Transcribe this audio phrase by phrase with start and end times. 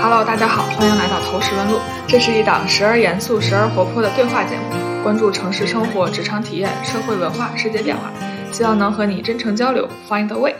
[0.00, 1.80] Hello，大家好，欢迎来到投石问路。
[2.06, 8.12] 这是一档时而严肃、时而活泼的对话节目，关注城市生活、职场体验、社会文化、世界变化，
[8.52, 10.54] 希望能和你真诚交流，find a way。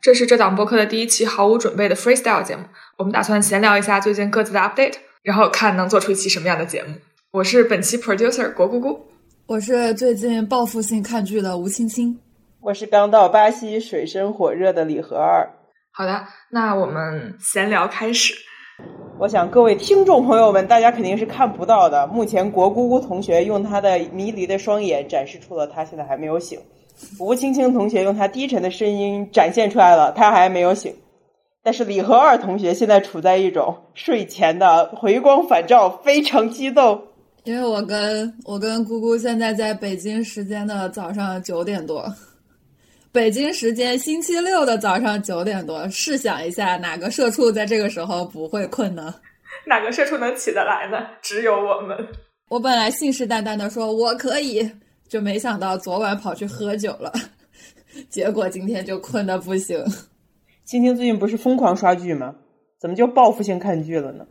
[0.00, 2.64] 这是这档播客的第一期毫无准备的 freestyle 节目，
[2.98, 6.94] 我们打算闲聊一下最近各自的 update，然后看能做出一期什么样的节目。
[7.32, 8.98] 我是本期 producer 国姑姑，
[9.46, 12.18] 我是最近报复性看剧的吴青青，
[12.60, 15.46] 我是刚到巴西水深火热的李和二。
[15.92, 18.32] 好的，那我们闲聊开始。
[19.18, 22.06] 我想各位听众朋友们，大家肯定是看不到的。
[22.06, 26.58] 目前国姑姑同学用她的迷离的双眼展示出了她现在还没有醒。
[27.18, 30.94] 吴青青同学用她低沉的声音展现出来了，她还没有醒。
[31.62, 37.02] 但是李和二同学现在处在一种睡前的回光返照，非常激动。
[37.46, 42.12] 因为我跟我跟姑姑现在在北京时间的早上九点多。
[43.12, 49.14] 北京时间星期六的早上九点多，试想一下，哪个社畜在这个时候不会困呢？
[49.64, 51.06] 哪个社畜能起得来呢？
[51.22, 51.96] 只有我们。
[52.48, 54.68] 我本来信誓旦旦的说我可以，
[55.08, 57.12] 就没想到昨晚跑去喝酒了，
[58.10, 59.80] 结果今天就困得不行。
[60.64, 62.34] 青青最近不是疯狂刷剧吗？
[62.80, 64.26] 怎么就报复性看剧了呢？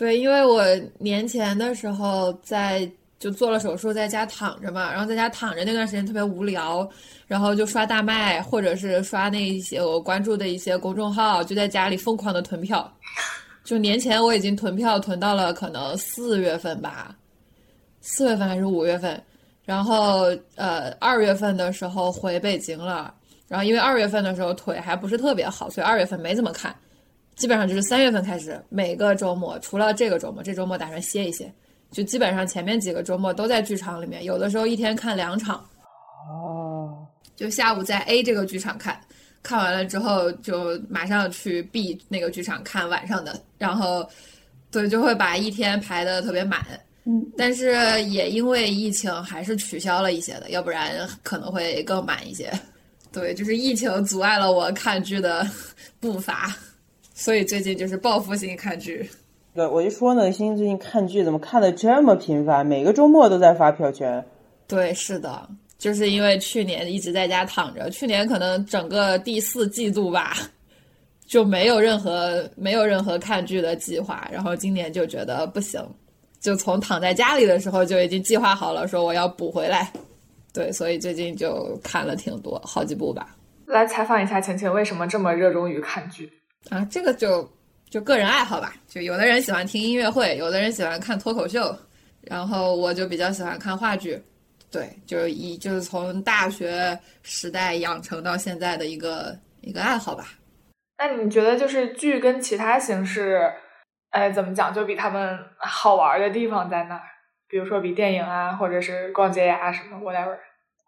[0.00, 0.64] 对，因为我
[0.98, 2.90] 年前的时候在。
[3.18, 6.88] 就做了手术，在家躺着嘛，然后在家躺着那段时间特别无聊，
[7.26, 12.90] 然后就刷大麦，或者是刷那一些我关注的一些公众号，就在家里疯狂的囤票。
[13.62, 17.14] 就年前我已经囤票囤到了可能四月份吧，
[18.00, 19.22] 四月份还是五月份，
[19.66, 23.12] 然后呃二月份的时候回北京了，
[23.48, 26.74] 然后因为二月份的时候腿还不是特别好，所以二月份没怎么看，
[27.40, 31.50] 基本上就是三月份开始每个周末，除了这个周末，这周末打算歇一歇。
[31.90, 35.66] 就基本上前面几个周末都在剧场里面，有的时候一天看两场。
[36.28, 36.98] 哦。
[37.34, 39.00] 就下午在 A 这个剧场看，
[39.42, 44.06] 看完了之后就马上去 B 那个剧场看晚上的，然后
[44.70, 46.60] 对就会把一天排的特别满。
[47.04, 47.24] 嗯。
[47.38, 52.52] 但是也因为疫情还是取消了一些的，要不然可能会更满一些。
[53.10, 55.44] 对，就是疫情阻碍了我看剧的
[55.98, 56.54] 步伐，
[57.20, 59.06] 所以最近就是报复性看剧。
[59.54, 62.66] 对，我就说呢，星星最近看剧怎么看的这么频繁？
[62.66, 64.24] 每个周末都在发票圈。
[64.66, 70.34] 对，是的，就是因为去年一直在家躺着，去年可能整个第四季度吧，
[71.28, 74.26] 就没有任何没有任何看剧的计划。
[74.32, 75.78] 然后今年就觉得不行，
[76.40, 79.92] 就从躺在家里的时候就已经计划好了，说我要补回来。
[80.54, 83.36] 对，所以最近就看了挺多，好几部吧。
[83.66, 86.32] 来采访一下晴晴，为什么这么热衷于看剧
[86.68, 86.84] 啊？
[86.90, 87.50] 这个就。
[87.90, 91.76] 就个人爱好吧，就有的人喜欢听音乐会，有的人喜欢看脱口秀，
[92.20, 94.22] 然后我就比较喜欢看话剧，
[94.70, 100.24] 对，就是以就是从大学时代养成到现在的一个一个爱好吧。
[100.98, 103.52] 那你觉得就是剧跟其他形式，
[104.10, 107.02] 哎，怎么讲，就比他们好玩的地方在哪儿？
[107.48, 110.38] 比如说比电影啊，或者是逛街呀什么 whatever，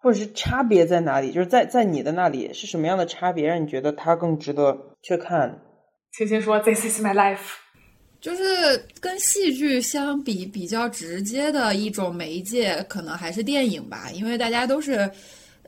[0.02, 1.30] 或者是差别在哪里？
[1.32, 5.56] 就是在在你的那里是什么样的差别，让你觉得它更值得去看？
[6.12, 7.38] 青青说：“This is my life。”
[8.20, 8.42] 就是
[9.00, 14.10] 跟戏剧相比，比较直接的一种媒介，可能还是电影吧。
[14.12, 15.10] 因为大家都是，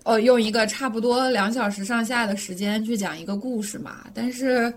[0.04, 4.04] 呃，用一个差不多两小时上下的时间去讲一个故事嘛。
[4.14, 4.72] 但是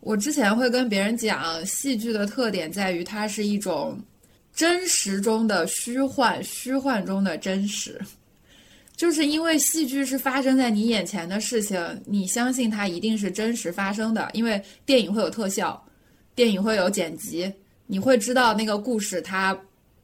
[0.00, 3.98] 我之前会跟别人讲，戏剧的特点在于它是一种
[4.54, 8.00] 真实中的虚幻，虚幻中的真实。
[8.98, 14.28] 就是因为戏剧是发生在你眼前的事情，你相信它一定是真实发生的。
[14.32, 15.80] 因为电影会有特效，
[16.34, 17.50] 电影会有剪辑，
[17.86, 19.56] 你会知道那个故事它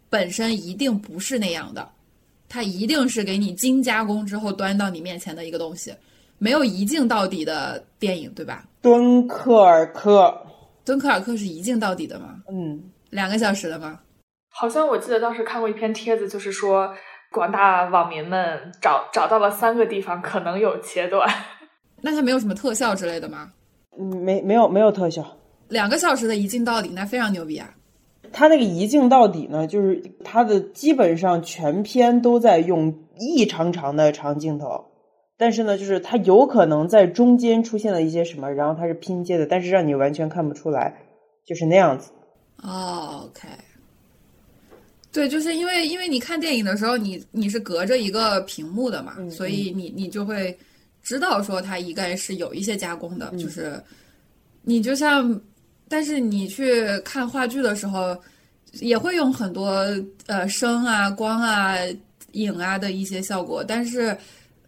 [0.09, 1.91] 本身一定不是那样的，
[2.49, 5.93] 它一定是给你精加工之后端到你面前的一个东西，
[6.39, 8.65] 没有一镜到底的电影，对吧？
[8.81, 10.33] 敦刻尔克，
[10.85, 12.41] 敦刻尔克是一镜到底的吗？
[12.49, 13.99] 嗯，两个小时的吗？
[14.51, 16.95] 好像我记得当时看过一篇帖子，就是说。
[17.35, 21.29] 广大网民们找找到了三个地方可能有切断，
[22.01, 23.51] 那它没有什么特效之类的吗？
[23.99, 25.25] 嗯没没有没有特效，
[25.69, 27.75] 两个小时的一镜到底，那非常牛逼啊！
[28.33, 34.87] 它那个一镜到底呢，就是它的基本上全篇都在用一长长的长镜头，
[35.37, 40.95] 但是呢，就是它有可能在中间出现了一些什么，然后它是拼接的，但是让你完全看不出来，
[41.45, 42.13] 就是那样子。
[42.63, 43.49] 哦，OK。
[45.15, 50.59] 对，就是因为因为你看电影的时候，你你是隔着一个屏幕的嘛，所以你你就会
[51.05, 53.81] 知道说它应该是有一些加工的，就是
[54.63, 55.41] 你就像，
[55.89, 58.21] 但是你去看话剧的时候，
[58.81, 59.87] 也会用很多
[60.27, 61.77] 呃声啊、光啊、
[62.33, 64.17] 影啊的一些效果，但是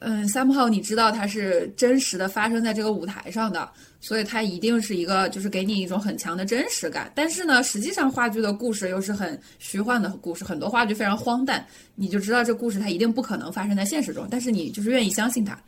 [0.00, 3.68] 嗯三炮你知道它是真实的发生在这个舞台上的，
[4.00, 7.10] 所以它一定是一个就是给你一种很强的真实感。
[7.14, 15.58] 但是呢，实际上话剧的故事又是很虚幻的故事，很多话剧非常荒诞，你就知道这故事它一定不可能发生在现实中，但是你就是愿意相信它。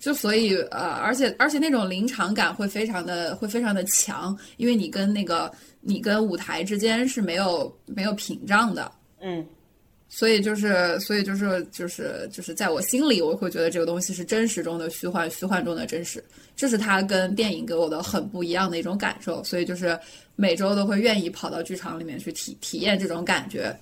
[0.00, 5.48] 就所以呃，而且而且那种临场感会非常的会非常的强，因为你跟那个
[5.80, 8.90] 你跟舞台之间是没有没有屏障的，
[9.20, 9.46] 嗯，
[10.14, 16.22] 所以就是所以就是就是就是在我心里，我会觉得这个东西是真实中的虚幻，虚幻中的真实，
[16.54, 19.98] 这是它跟电影给我的很不一样的一种感受，所以就是
[20.36, 23.74] 每周都会愿意跑到剧场里面去体体验这种感觉，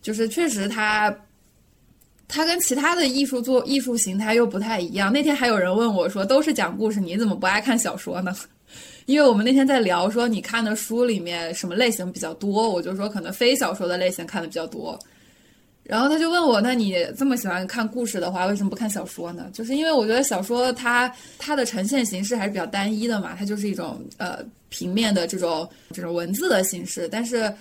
[0.00, 1.14] 就是确实它。
[2.30, 5.10] 它跟其他的艺术作艺术形态又不太一样。
[5.10, 8.36] 那天还有人问我说：“都是讲故事，你怎么不爱看小说呢？”
[9.06, 14.98] 因为我们那天在聊说你看的书里面什么类型比较多，我就说可能非小说的类型看的比较多。
[15.88, 24.38] 然后他就问我：“那你这么喜欢看故事的话，为什么不看小说呢？”就是因为我觉得小说它它的呈现形式还是比较单一的嘛，它就是一种呃
[24.68, 27.52] 平面的这种这种文字的形式，但是。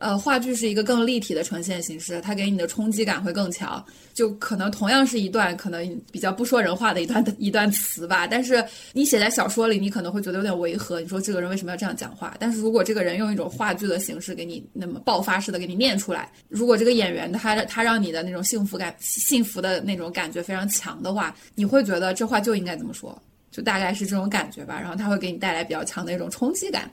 [0.00, 3.84] 呃，话剧是一个更立体的呈现形式，它给你的冲击感会更强。
[4.14, 8.64] 就可能同样是一段可能比较不说人话的一段一段词吧，但是
[8.94, 11.02] 你写在小说里，你可能会觉得有点违和。
[11.02, 12.34] 你说这个人为什么要这样讲话？
[12.40, 23.16] 但是如果这个人用一种话剧的形式给你那么爆发式的给你念出来，如果这个演员他他让你的那种幸福感、幸福的那种感觉非常强的话，你会觉得这话就应该这么说，
[23.50, 24.80] 就大概是这种感觉吧。
[24.80, 26.90] 然后他会给你带来比较强的一种冲击感，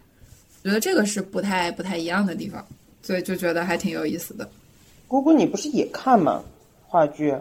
[0.62, 2.66] 觉得这个是不太不太一样的地方。
[3.02, 4.50] 所以就觉得还挺有意思的。
[5.08, 6.44] 姑姑，你不是也看吗？
[6.88, 7.36] 话剧？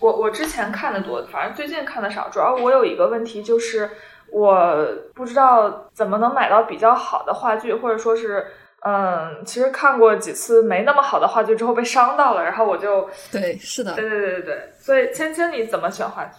[0.00, 2.28] 我我之前看的多，反正最近看的少。
[2.28, 3.88] 主要我有一个问题，就是
[4.30, 8.46] 我不知道怎么能买到比较好的话剧，或者说是，
[8.84, 14.62] 嗯，其实看过几次没那么好的话剧之后被伤到了，然后我就对，是的，对对对对对。
[14.78, 16.32] 所以芊芊，你怎么选话剧？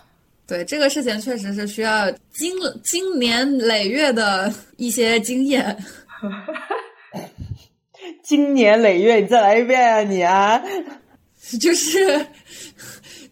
[0.46, 5.76] 对这个事情确实是需要经经年累月的一些经验。
[8.24, 10.02] 经年累月，你再来一遍啊！
[10.02, 10.62] 你啊，
[11.60, 12.26] 就是，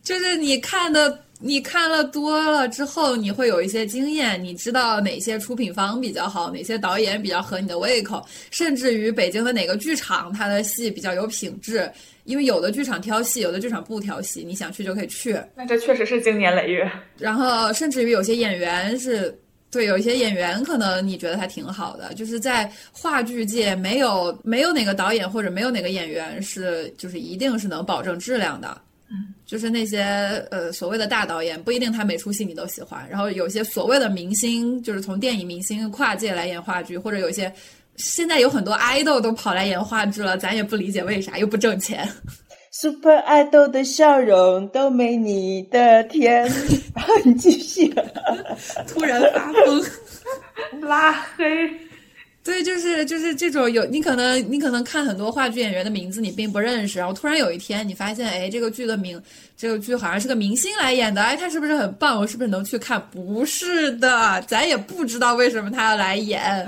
[0.03, 11.91] 就是你看的，你看了多了之后，你会有一些经验，你知道哪些出品方比较好，哪些导演比较合你的胃口，甚至于北京的哪个剧场，它的戏比较有品质。
[12.25, 15.37] 因为有的剧场挑戏，有的剧场不挑戏，你想去就可以去。
[15.55, 16.89] 那这确实是经年累月。
[17.17, 19.37] 然后，甚至于有些演员是。
[19.73, 28.79] 对，有一些演员可能你觉得他挺好的，就是在话剧界没有没有哪个导演或者没有哪个演员是就是一定是能保证质量的，
[29.09, 30.03] 嗯，就是那些
[30.51, 37.51] 呃所谓的大导演不一定他每出戏你都喜欢，然后有些所谓的明星就是从电影明星跨界来演话剧，或者有一些
[37.97, 42.07] 现在有很多 idol 都跑来演话剧了，咱也不理解为啥又不挣钱。
[42.75, 46.41] Super idol 的笑容都没你的甜。
[46.95, 47.93] 然后你继续。
[48.87, 49.85] 突然发疯，
[50.81, 51.45] 拉黑。
[52.43, 59.21] 对，就是就是这种有你可能你可能看很多话剧演员的名字你并不认识，然后突然有一天你发现，哎，这个剧的名
[59.55, 62.19] 这个剧好像是个明星来演的，哎，他是不是很棒？
[62.19, 62.99] 我是不是能去看？
[63.11, 66.67] 不是的，咱也不知道为什么他要来演。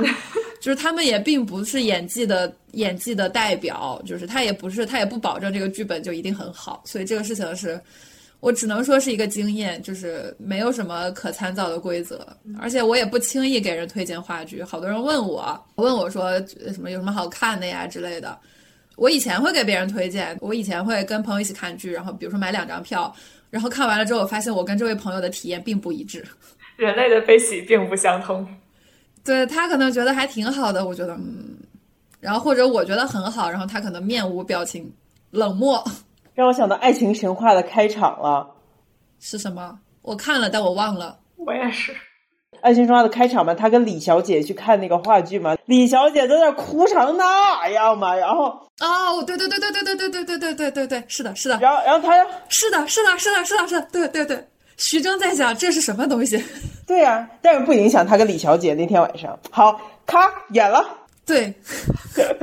[0.66, 7.80] 就是他们也并不是演技的演技的代表，就是他也不是他也不保证这个剧本就一定很好，所以这个事情是，
[8.40, 12.28] 我只能说是一个经验，就是没有什么可参照的规则，
[12.60, 14.64] 而且我也不轻易给人推荐话剧。
[14.64, 16.32] 好多人问我问我说
[16.74, 18.36] 什么有什么好看的呀之类的，
[18.96, 23.16] 我以前会给别人推荐，我以前会跟朋友一起看剧，然后比如说买两张票，
[23.52, 26.26] 然后看完了之后，我发现我跟这位朋友的体验并不一致，
[26.76, 28.44] 人类的悲喜并不相通。
[29.26, 31.58] 对他可能觉得还挺好的，我觉得嗯，
[32.20, 34.94] 然后或者我觉得很好，然后他可能面无表情，
[35.32, 35.84] 冷漠，
[36.36, 38.52] 让我想到《爱情神话》的开场了，
[39.20, 39.80] 是什么？
[40.04, 41.18] 我看了，但我忘了。
[41.38, 41.92] 我也是，
[42.62, 48.46] 《爱情神话》的开场嘛，他跟李小姐去看那个话剧嘛，李小姐在那哭成那样嘛，然后
[48.80, 54.48] 哦，对对对对对对对对对对对对对，是的，是的，然后然后他是的，是的，是的，是的，是的，对对对。
[54.78, 56.44] 徐峥在想这是什么东西？
[56.86, 60.86] 对呀，但是不影响他跟李小姐那天晚上好，咔演了。
[61.26, 61.52] 对，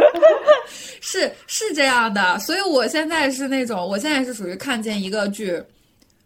[1.00, 5.62] 是是这样的，所以我现在是那种，我现在是属于看见一个剧，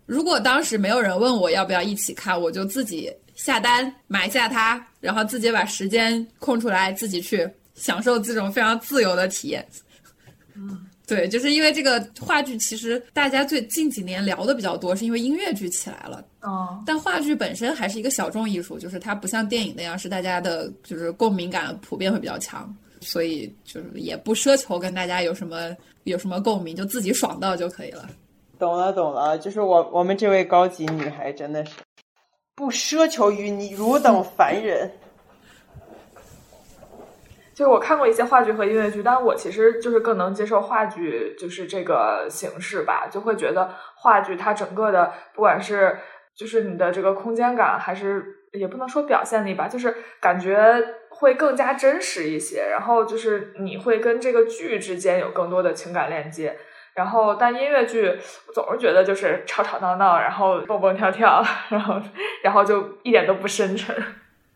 [0.07, 9.67] 如果当时没有人问我要不要一起看，我就自己下单买下它，然后自己把时间空出来，自己去享受这种非常自由的体验。
[10.55, 10.86] 嗯。
[11.07, 16.25] 对，就是因为这个话剧，其实大家最近几年聊的比较多，是因为音乐剧起来了。
[16.41, 22.75] 哦，但话剧本身还是一个小众艺术，就是它不像电影那样是大家的，就是共鸣感普遍会比较强。
[23.01, 28.09] 所以就是也不奢求跟大家有什么有什么共鸣，就自己爽到就可以了。
[28.59, 31.73] 懂了懂了，就是我我们这位高级女孩真的是
[32.57, 34.91] 不奢求于你汝等凡人。
[37.57, 45.99] 就是我看过一些话剧和音乐剧，但我其实就是更能接受话剧，就是这个形式吧，就会觉得话剧它整个的不管是
[46.35, 48.23] 就是你的这个空间感，还是
[48.53, 52.69] 也不能说表现力吧，就是感觉会更加真实一些。
[52.71, 56.59] 然后就是你会跟这个剧之间有更多的情感链接。
[56.93, 58.19] 然后但音乐剧
[58.53, 61.99] 总是觉得就是吵吵闹闹，然后蹦蹦跳跳， 然后
[62.43, 63.97] 然后就一点都不深沉。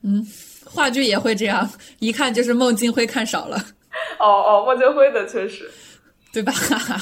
[0.04, 0.22] 嗯。
[0.64, 3.56] 话剧也会这样，一看就是孟京辉看少了。
[4.18, 5.70] 哦哦，孟京辉的确实，
[6.32, 6.52] 对吧？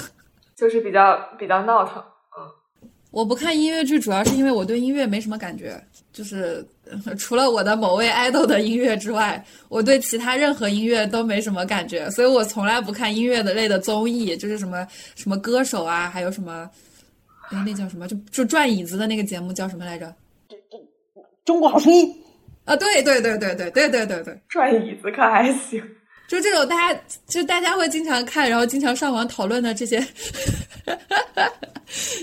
[0.57, 2.03] 就是比较比较闹腾。
[2.37, 5.81] 嗯，我不看音乐剧，主要是因为我对音乐没什么感觉。
[6.11, 6.67] 就是
[7.17, 14.85] 除了我的某位爱豆的音乐之外，我对其他任何音乐都没什么感觉，所以我从来不看音乐的类的综艺，就是什么
[15.15, 16.69] 什么歌手啊，还有什么，
[17.51, 18.09] 哎，那叫什么？
[18.09, 20.13] 就就转椅子的那个节目叫什么来着？
[20.49, 20.77] 这这
[21.45, 22.13] 中国好声音。
[22.69, 25.83] 啊，对对对对对对对对对，转椅子可还行，
[26.29, 29.99] 就这种大家就大家会经常看，然后经常上网讨论的这些，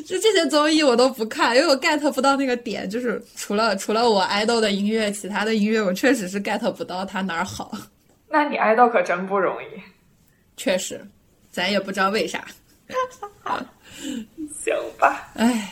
[0.06, 7.72] 就这些综艺我都不看，因为我 get 不到那个点，就是除了除了我爱豆的音乐，其他的音乐我确实是 get 不到它哪儿好。
[8.30, 9.66] 那你爱豆可真不容易，
[10.58, 11.02] 确实，
[11.52, 12.46] 咱也不知道为啥。
[14.64, 15.72] 行吧，唉。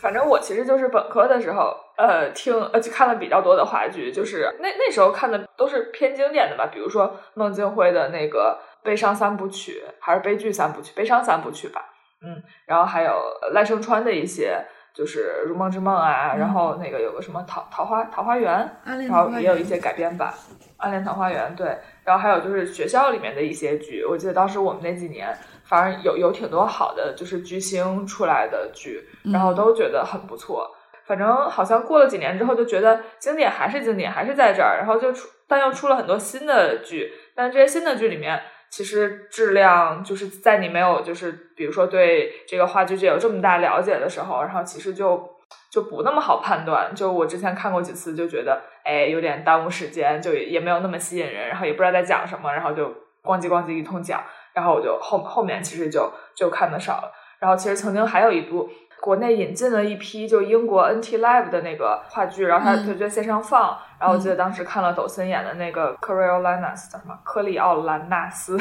[0.00, 11.84] 反正我其实就是本科的时候，呃，听呃就看了比较多的话剧，就是那那时候看的都是偏经典的吧，比如说孟京辉的那个悲伤三部曲，还是悲剧三部曲，悲伤三部曲吧，
[12.22, 13.20] 嗯，然后还有
[13.52, 14.64] 赖声川的一些，
[14.94, 20.32] 就是如梦之梦啊，然后那个有个什么桃桃花桃花源，然后也有一些改编版，
[20.76, 25.36] 暗恋桃花源，对，然后还有就是学校里面的一些剧，我记得当时我们那几年。
[25.64, 30.66] 反正有有挺多好的，就是巨星出来的剧，然后都觉得很不错。
[31.08, 34.76] 反正好像过了几年之后，就觉得经典还是经典，还是在这儿。
[34.76, 37.10] 然后就出，但又出了很多新的剧。
[37.34, 38.38] 但这些新的剧里面，
[38.68, 45.26] 其实质量就是在你没有就是比如说对这个话剧界有这么大了解的时候，然后其实就
[45.72, 46.94] 就不那么好判断。
[46.94, 52.86] 就我之前看过几次，就觉得哎有点耽误时间，就也没有那么吸引人，然后也不知道在讲什么，然后就
[53.22, 54.22] 咣叽咣叽一通讲。
[54.52, 57.12] 然后我就后后面其实就就看的少了。
[57.38, 58.68] 然后其实曾经还有一部
[59.00, 63.78] 国内引进了一批就英国 NT Live 的那个话剧，然后他就在线上放。
[63.98, 67.18] 然后我记得当时看了抖森演的那个科瑞奥兰纳斯叫什么？
[67.24, 68.58] 科里奥兰纳斯，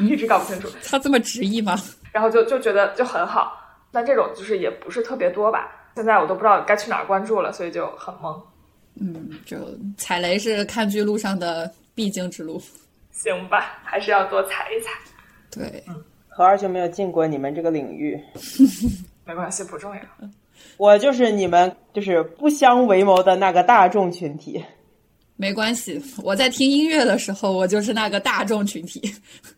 [0.00, 0.68] 一直搞不清楚。
[0.84, 1.76] 他这么直译吗？
[2.12, 3.56] 然后就就觉得就很好。
[3.92, 5.70] 但这种就是也不是特别多吧。
[5.96, 8.40] 现在我都不知道该去哪儿关注了，所以就很懵。
[9.00, 9.56] 嗯，就
[9.96, 12.60] 踩雷是看剧路上的必经之路。
[13.10, 14.90] 行吧，还是要多踩一踩。
[15.50, 15.84] 对，
[16.28, 18.20] 何二就没有进过你们这个领域，
[19.30, 20.00] 没关系，不重要。
[20.76, 24.60] 我就是你们就是不相为谋的那个大众群体，
[25.36, 26.02] 没关系。
[26.24, 29.00] 我在听音乐的时候，我就是那个大众群体，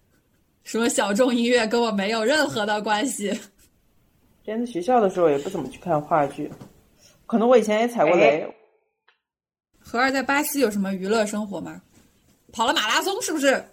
[0.63, 3.31] 什么小众音乐跟我没有任何的关系。
[3.31, 3.41] 之
[4.45, 6.53] 前在学校的时候也不怎么去看话剧，
[7.25, 8.47] 可能我以前也踩过雷。
[9.79, 11.81] 何二在巴西有什么娱乐生活吗？
[12.53, 13.65] 跑了马拉松是不是？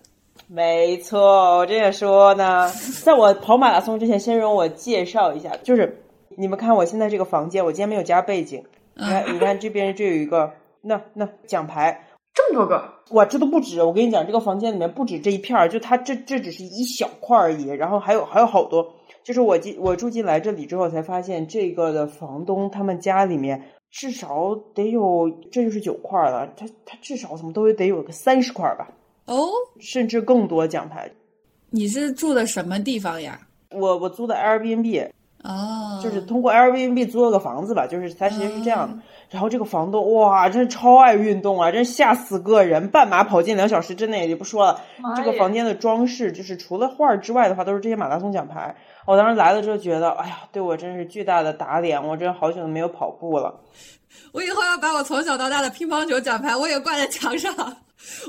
[0.51, 2.72] 没错，我这也说呢。
[3.03, 6.01] 在我跑马拉松之前，先容我介绍一下，就是
[6.36, 8.63] 你们看我现在这个房间，我今天没有加背景。
[8.98, 10.51] 你看，你看这边这有一个，
[10.82, 13.84] 那那奖牌这么多个，哇，这都不止。
[13.84, 17.68] 我跟你讲，这个房间里面不止这一片儿，就它这这只是一小块而已。
[17.68, 18.91] 然后还有还有好多，
[19.24, 26.50] 就是我进我住进来这里之后才发现，这个的房东他们家里面至少得有，这就是九块了。
[26.58, 28.89] 他他至少怎么都得有个三十块吧。
[29.29, 29.48] 哦，
[29.79, 31.09] 甚至更多奖牌。
[31.69, 33.39] 你是住的什么地方呀？
[33.71, 35.07] 我我租的 Airbnb，
[35.43, 38.98] 哦，就是通过 Airbnb 租了个房子吧，就是它其实是这样的。
[39.29, 44.81] 然后这个房东哇，真是超爱运动啊，真吓死个人，半马跑进两小时之内也就不说了。
[45.15, 48.75] 这个房间的装饰就是除了画之外的话，都是这些马拉松奖牌。
[49.05, 53.59] 我当时来了之后觉得，哎呀，对我真是巨大的打脸，我真好久没有跑步了。
[54.31, 57.53] 我以后要把我从小到大的乒乓球奖牌我也挂在墙上。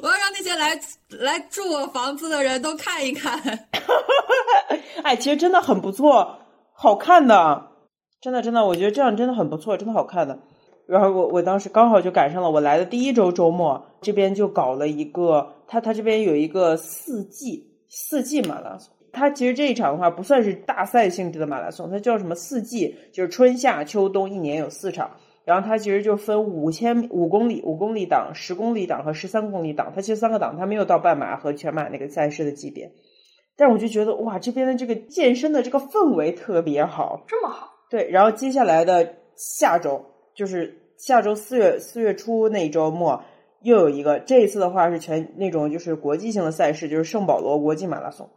[0.02, 0.78] 我要让那些来
[1.20, 3.40] 来住我房子的人都看一看。
[5.02, 6.38] 哎，其实真的很不错，
[6.72, 7.70] 好看的，
[8.20, 10.38] 真的真的，我觉得这样真的很不错，真的好看的。
[10.86, 18.92] 然后我我当时刚好就赶上了我来的第一周周末，这边就搞了一个，他他这边有一个四季四季马拉松。
[19.12, 25.10] 他其实这一场的话不算是大赛性质的马拉松，它叫什么四季，就是春夏秋冬一年有四场。
[25.44, 32.92] 然后它其实就分五千五公里、五公里档、十公里档和十三公里档，它其实三个档，它没有到半马和全马那个赛事的级别。
[33.56, 37.68] 但我就觉得哇，这边的这个健身的这个氛围特别好，这么好。
[37.90, 40.04] 对，然后接下来的下周
[40.34, 43.22] 就是下周四月四月初那周末
[43.62, 48.30] 又有一个，这一次的话是全那种就是国际性的赛事，就是圣保罗国际马拉松。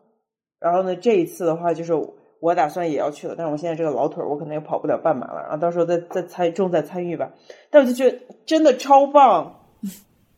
[0.59, 1.93] 然后呢，这一次的话就是
[2.43, 5.41] 我打算也要去了，但是我现在这个老腿儿，我可能也跑不了半马了。
[5.43, 7.31] 然后到时候再再参重在参与吧。
[7.71, 9.61] 但我就觉得真的超棒。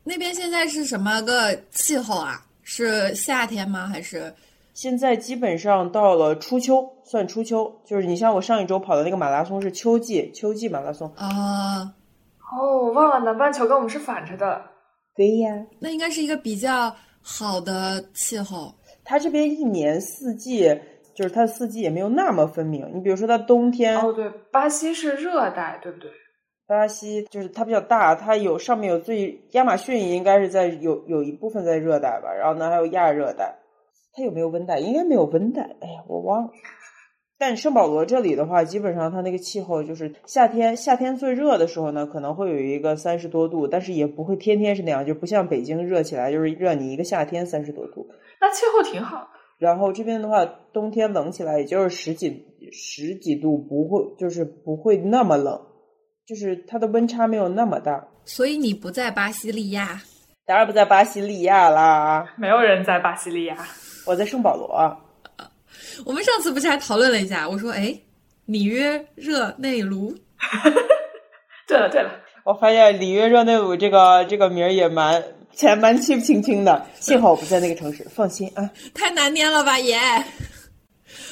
[0.03, 2.45] 那边现在是什么个气候啊？
[2.61, 3.87] 是夏天吗？
[3.87, 4.31] 还是？
[4.75, 11.91] 现在基本上到了初秋，算初秋，就是你像我上一周跑的那个马拉松是秋季，秋季马拉松啊。
[12.55, 14.61] 哦，我忘了，南半球跟我们是反着的。
[15.15, 18.71] 对呀，那应该是一个比较好的气候。
[19.03, 20.67] 它这边一年四季，
[21.15, 22.91] 就是它的四季也没有那么分明。
[22.93, 26.11] 你比如说，它冬天哦，对，巴西是热带，对不对？
[26.67, 33.55] 巴西就是它比较大，它有上面有最亚马逊应该是在有有一部分在热带吧，然后呢还有亚热带。
[34.17, 34.79] 它有没有温带？
[34.79, 35.61] 应该没有温带。
[35.61, 36.51] 哎呀，我忘了。
[37.37, 48.07] 但圣保罗这里的话，基本上它那个气候就是夏天，夏天最热的时候呢，可能会有一个三十多度，但是也不会天天是那样，就不像北京热起来就是热你一个夏天三十多度。
[48.39, 49.29] 那气候挺好。
[49.57, 55.59] 然后这边的话，冬天冷起来也就是十几十几度，不会就是不会那么冷，
[56.25, 58.05] 就是它的温差没有那么大。
[58.25, 60.01] 所以你不在巴西利亚？
[60.45, 63.57] 当然不在巴西利亚啦，没有人在巴西利亚。
[64.05, 64.97] 我在圣保罗。
[66.05, 67.47] 我们上次不是还讨论了一下？
[67.49, 67.97] 我说，哎，
[68.45, 70.13] 里约热内卢。
[71.67, 72.11] 对了对了，
[72.43, 75.23] 我发现里约热内卢这个这个名儿也蛮
[75.55, 76.85] 前蛮气不清清的。
[76.99, 78.69] 幸好我不在那个城市，放心啊。
[78.93, 79.97] 太难念了吧，爷！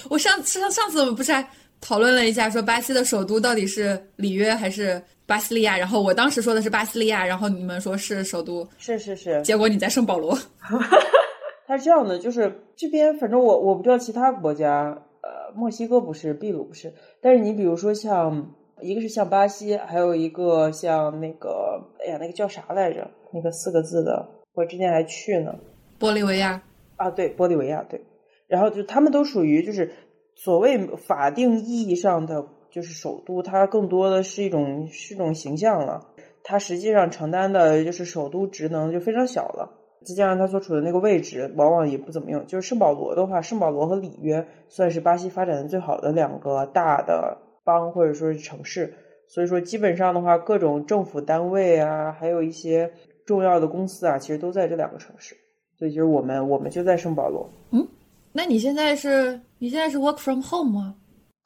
[0.09, 1.45] 我上上上次我们不是还
[1.81, 5.77] 讨论了一下，说巴西的首都到底是里约还是巴西利亚？
[5.77, 8.67] 然后我当时说的是巴西利亚，然后你们说是首都。
[8.77, 9.41] 是是是。
[9.43, 10.37] 结果你在圣保罗。
[11.67, 18.53] 它是这样的，就是这边反正我我不知道其他国家，呃，墨西哥不是，秘鲁不是，但是你比如说像
[18.83, 23.09] 一个是像巴西，还有一个像那个，哎呀，那个叫啥来着？
[23.33, 25.55] 那个四个字的，我之前还去呢。
[25.99, 26.61] 玻利维亚
[26.97, 28.05] 啊，对，玻利维亚对。
[28.47, 29.91] 然后就他们都属于就是
[30.35, 36.09] 所谓法定意义上的就是首都，它更多的是一种是一种形象了，
[36.43, 39.79] 它实际上承担的就是首都职能就非常小了。
[40.05, 42.45] 再加上它所处的那个位置，往往也不怎么用。
[42.45, 48.93] 就是圣保罗的话，圣保罗和里约算是巴西发展的最好的两个大的邦或者说是城市。
[49.27, 52.91] 所以说，基本上的话，各种政府单位啊，还有一些
[53.25, 55.35] 重要的公司啊，其实都在这两个城市。
[55.79, 57.49] 所以就是我们，我们就在圣保罗。
[57.71, 57.87] 嗯，
[58.31, 60.95] 那你现在是你现在是 work from home 吗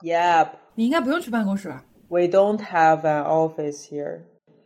[0.04, 0.50] ？Yep。
[0.76, 4.20] 你应该不用去办公室吧？We don't have an office here。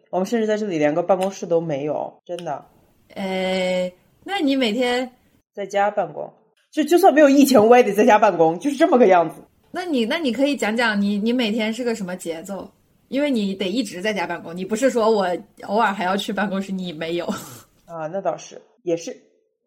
[0.10, 2.66] 我们甚至在这里连个办公室都没有，真的。
[3.14, 3.94] 哎，
[4.26, 5.10] 那你每天
[5.54, 6.34] 在家办公，
[6.72, 9.42] 就就算没有疫情，我也得在家办公，就是这么个样子。
[9.72, 12.70] 那你那你可以讲讲你你每天是个什么节奏？
[13.08, 15.28] 因为你得一直在家办公，你不是说我
[15.64, 17.26] 偶尔还要去办公室，你没有
[17.86, 18.08] 啊？
[18.08, 19.16] 那倒是也是，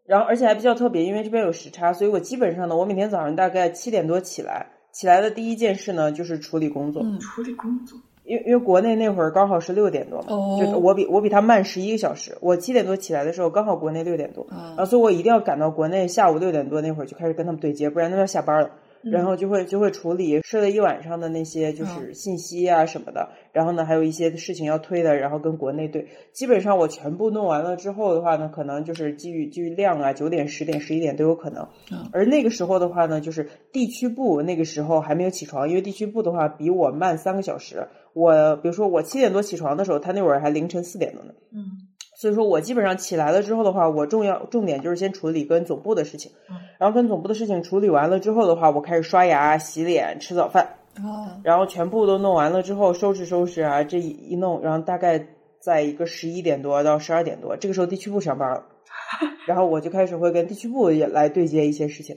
[0.07, 7.99] 然后而且还比较特别，因为这边有时差，所以我基本上呢，我每天早上大概七点多起来，起来的第一件事呢就是处理工作，处理工作。
[8.25, 12.35] 因为因为国内那会儿刚好是六点多嘛，就我比我比他慢十一个小时。
[12.40, 14.47] 我七点多起来的时候，刚好国内六点多，
[14.79, 18.71] 啊，所以我一定要赶到国内下午六点多那会儿就开始跟他们对接，不然他们要下班了。
[19.11, 23.31] 然后就会就会处理睡了一晚上的那些就是信息啊什么的。
[23.53, 26.09] 然后呢，还有一些事情要推的，然后跟国内对。
[26.33, 31.69] 基本上我全部弄完了之后的话呢，可能就是基于基于量啊，九点、十点、十一点都有可能。
[32.12, 37.87] 而那个时候的话呢，就是地区部那个时候还没有起床，因为地区部的话比我慢三个小时。
[38.12, 41.35] 我比如说我七点多起床的时候，他那会儿还凌晨四点多呢。
[41.53, 41.84] 嗯，
[42.24, 46.32] 所以说我基本上起来了之后的话，我重要重点就是先处理跟总部的事情。
[46.48, 50.66] 嗯，然后跟总部的事情处理完了之后的话，我开始刷牙、洗脸、吃早饭。
[51.04, 55.22] 哦，然后全部都弄完了之后，收拾收拾啊，这一一弄，然后大概
[55.60, 58.64] 在一个十一点多到十二点多，这个时候地区部上班了，
[59.46, 62.16] 然后我就开始会跟地区部也来对接一些事情。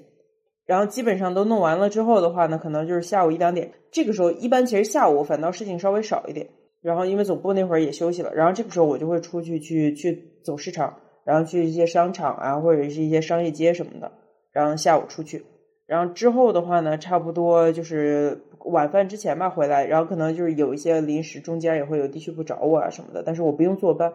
[0.65, 3.73] 然后基本上都弄完了之后的话呢，可能就是下午一两点。
[3.91, 6.47] 这个时候一般其实下午反倒事情稍微少一点。
[6.81, 14.11] 然后因为总部那会儿也休息了，然后这个时候我就会出去去去走市场，然后去一些商场啊或者是一些商业街什么的。
[14.51, 15.45] 然后下午出去，
[15.85, 19.85] 然后之后的话呢，差不多就是晚饭之前吧回来。
[19.85, 24.13] 然后可能就是有一些临时中间也会有地区部找我啊什么的，但是我不用坐班。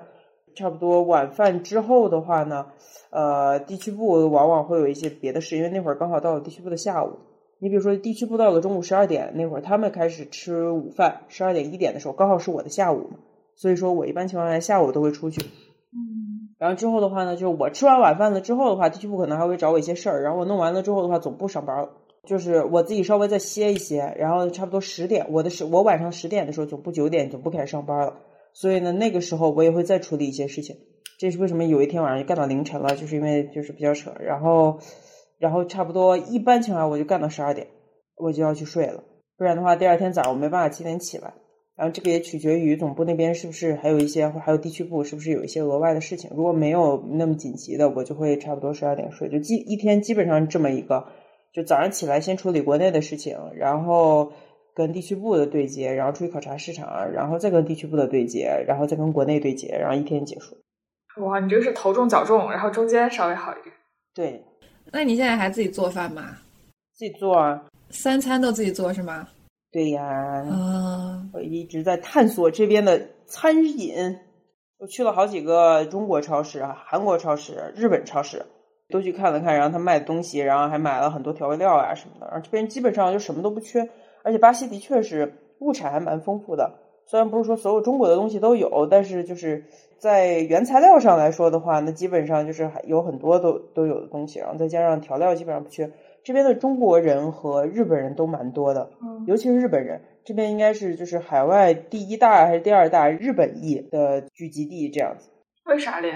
[0.55, 2.66] 差不多晚饭之后的话呢。
[3.11, 7.18] 呃，地区部往往会有一些别的事，因为那会儿刚好到了地区部的下午，
[7.62, 13.18] 你比如说地区部到了中午十二点那会儿，他们开始吃午饭，十二点一点的时候，刚好是我的下午嘛，
[13.55, 15.40] 所以说我一般情况下下午都会出去。
[15.92, 21.90] 嗯，然后之后的话呢，就是我吃完晚饭了之后的话，地区部可能还会找我一些事儿，然后我弄完了之后的话，总部上班了，
[22.27, 28.16] 就是我自己稍微再歇一歇，然后差不多十点，我的是我晚上十点的时候，总部九点总部开始上班了，
[28.53, 30.75] 所以呢，那个时候我也会再处理一些事情。
[31.16, 34.81] 这是为什么有一天晚上就干到凌晨了，就是因为就是比较扯，然后
[35.42, 37.66] 然后差不多一般情况下我就干到十二点，
[38.14, 39.02] 我就要去睡了，
[39.37, 41.35] 不然的话第二天早上我没办法七点起来。
[41.74, 46.31] 然后这个也取决于总部那边是不是还有一些，还有地区部是不是有一些额外的事情。
[46.33, 51.09] 如果没有那么紧急的，我就会差不多十二点睡，就基一天基本上这么一个，
[51.52, 54.33] 就早上起来先处理国内的事情，然后
[54.76, 60.55] 跟地区部的对接，然后出去考察市场，然后再跟地区部的对接，然后再跟国内对接，然后一天结束。
[61.24, 63.74] 哇，你这个是头重脚重，然后中间稍微好一点。
[64.14, 64.44] 对，
[64.90, 66.37] 那你现在还自己做饭吗？
[66.92, 67.62] 自己做啊。
[67.90, 69.29] 三餐都自己做是吗？
[69.71, 74.18] 对呀，啊，我一直在探索这边的餐饮。
[74.79, 78.45] 我去了好几个中国超市、韩国超市、日本超市，
[78.90, 82.27] 都去看了看，然后他卖的东西，然后还买了很多调味料啊什么的。
[82.27, 83.88] 然后这边基本上就什么都不缺，
[84.25, 86.79] 而且巴西的确是物产还蛮丰富的。
[87.07, 89.64] 虽然不是说所有中国的东西都有，但是就是
[90.03, 95.88] 在原材料上来说的话，那基本上就是还有很多都都有的东西，然后再加上调料基本上不缺。
[96.25, 105.29] 这边的中国人和日本人都蛮多的，嗯尤其是日本人，这边应该是就是海外第一大还是第二大日本裔的聚集地这样子。
[105.67, 106.12] 为啥嘞？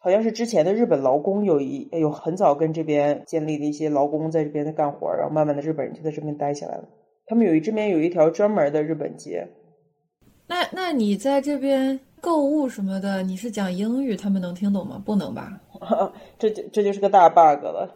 [0.00, 6.88] 好像是之前的日本劳工有一有很早跟这边建立的一些劳工在这边在干活，然后慢慢的日本人就在这边待下来了。
[7.26, 9.48] 他们有一这边有一条专门的日本街，
[10.46, 15.00] 那那你在这边购物什么的，你是讲英语，他们能听懂吗？
[15.04, 15.52] 不能吧？
[16.38, 17.94] 这就这就是个大 bug 了。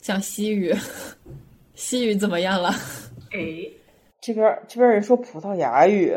[0.00, 0.74] 讲西语，
[1.74, 2.70] 西语怎么样了？
[3.32, 3.68] 哎，
[4.20, 6.16] 这边这边人说葡萄牙语，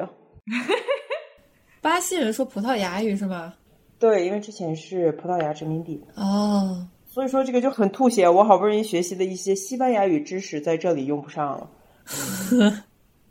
[1.82, 3.53] 巴西人说葡萄牙语是吗？
[3.99, 8.27] 对，因为之前是葡萄牙殖民地，哦，所以说这个就很吐血。
[8.27, 11.69] 我好不容易学习的一些西班牙语知识在这里用不上了，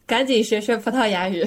[0.06, 1.46] 赶紧学学葡萄牙语。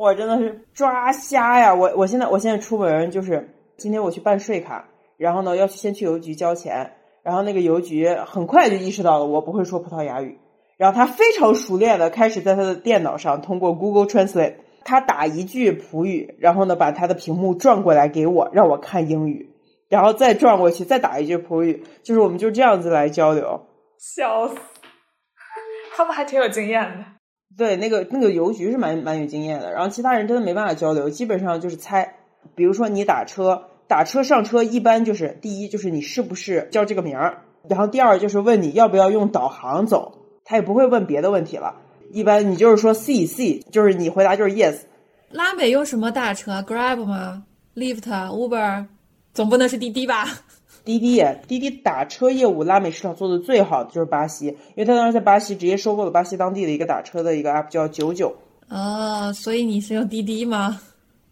[0.00, 1.74] 我真的是抓瞎呀！
[1.74, 6.90] 我我现在我现在出门就是今天我去办税卡，然后呢要去先去邮局交钱，
[7.22, 10.38] 然后那个邮局很快就意识到了我不会说葡萄牙语，
[10.78, 14.54] 然后他非常熟练的开始在他的电脑上通过 Google Translate，
[14.86, 19.50] 他打一句葡语，然后呢把他的屏幕转过来给我，让我看英语，
[19.90, 23.66] 然后再转过去再打一句葡语，就是我们就这样子来交流。
[23.98, 24.56] 笑死！
[25.94, 27.19] 他们还挺有经验的。
[27.56, 32.16] 对，那个那个邮局是蛮蛮有经验的，然后其他人真的没办法交流，基本上就是猜。
[32.54, 41.76] 比如说你打车，打车上车一般就是第一就是你是不是叫这个名儿，然后第二就是问你要不要用导航走，他也不会问别的问题了。
[42.12, 44.78] 一般你就是说 C C，就是你回答就是 yes。
[45.30, 47.44] 拉美用什么打车？Grab 吗
[47.76, 48.86] ？Lyft、Uber，
[49.34, 50.26] 总不能是滴滴吧？
[50.84, 58.34] 滴滴，滴滴打车业务拉美市场做的最好的就是巴西，因为他当时在巴西直接收购了巴西当地的一个打车的一个 app 叫九九，
[58.68, 60.80] 啊，所以你是用滴滴吗？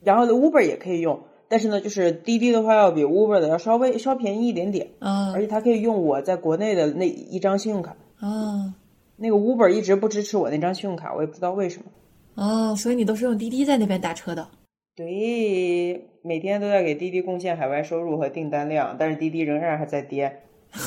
[0.02, 7.96] 然后呢 Uber 也可以用，但是呢就是滴滴的话要比 Uber 的要稍微稍便宜一点点，啊而且它可以用我在国内的那一张信用卡。
[8.20, 8.72] 哦
[9.20, 11.86] 那个 Uber 一直不支持我那张信用卡，我也不知道为什么。
[12.36, 14.46] 哦，所以你都是用滴滴在那边打车的。
[14.98, 20.42] 对，每天都在给滴滴贡献海外收入和订单量，但是滴滴仍然还在跌。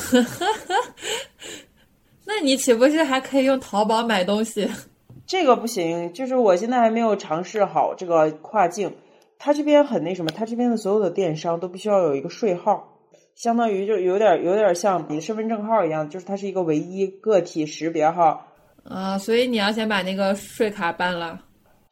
[2.26, 4.68] 那你岂不是还可以用淘宝买东西？
[5.26, 8.92] 这个不行，就是我现在还没有尝试好这个跨境。
[9.38, 12.98] 它这边很那什么，它这边的所有的电商都必须要有一个税号，
[13.34, 18.46] 相当于就有点有点像你的身份证号一样，就是它是一个唯一个体识别号。
[18.84, 21.40] 啊，所以你要先把那个税卡办了。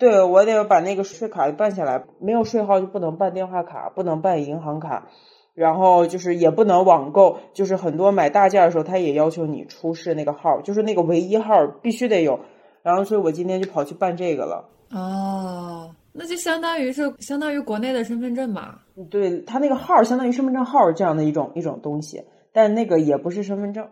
[0.00, 5.08] 对，我得把那个税卡办下来，没有税号就不能办电话卡，不能办银行卡，
[5.54, 12.40] 然后就是也不能网购，就是很多买大件的时候，他也要求你出示那个号，就是那个唯一号必须得有。
[12.82, 14.70] 然后，所以我今天就跑去办这个了。
[14.90, 18.76] 哦，那就相当于是相当于国内的身份证嘛。
[19.10, 23.86] 对他那个号相当于身份证号这样的一种一种东西，但那个也不是身份证。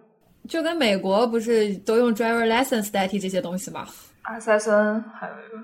[0.49, 3.87] 就跟美国不是都用 driver license 代替这些东西吗
[4.25, 5.59] ？？S S N 还有一个，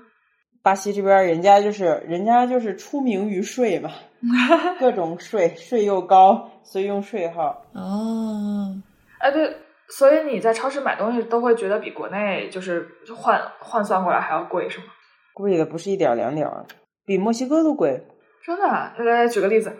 [0.65, 3.91] 巴西这边人家就是人家就是出名于税嘛，
[4.81, 7.61] 各种税税又高，所以用税号。
[7.75, 8.73] 哦，
[9.19, 9.57] 哎对，
[9.89, 14.85] 所以你在超市买东西都会觉得比国内就是换换算过来还要贵是吗？
[15.35, 16.65] 贵的不是一点儿两点儿，
[17.05, 18.03] 比墨西哥都贵。
[18.43, 18.95] 真的啊？
[18.97, 19.71] 来来举个例子。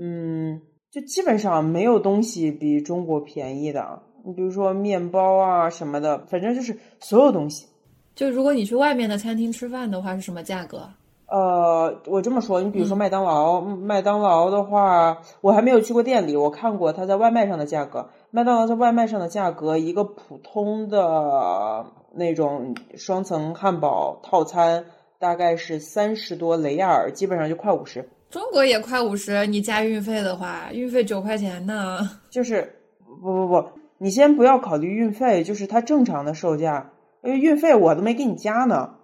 [0.00, 0.60] 嗯，
[0.92, 4.02] 就基本上没有东西比中国便宜的。
[4.24, 7.66] 你比如说面包啊什么的，反正就是所有东西。
[8.14, 10.88] 就如果你去外面的餐厅吃饭的话，是什么价格？
[11.26, 18.10] 呃，我这么说，你比如说麦当劳，麦当劳的话，我还没有去过店里，我看过它在外卖上的价格。
[18.30, 24.84] 麦当劳在外卖上的价格，一个普通的那种双层汉堡套餐
[25.18, 28.06] 大概是三十多雷亚尔，基本上就快五十。
[28.28, 32.00] 中国也快五十，你加运费的话，运费九块钱呢。
[32.28, 32.78] 就是
[33.22, 33.64] 不不不，
[33.96, 36.91] 你先不要考虑运费，就是它正常的售价，
[37.22, 38.94] 因为运费我都没给你加呢。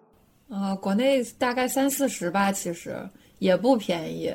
[0.51, 2.97] 啊，国内大概三四十吧，其实
[3.39, 4.35] 也不便宜。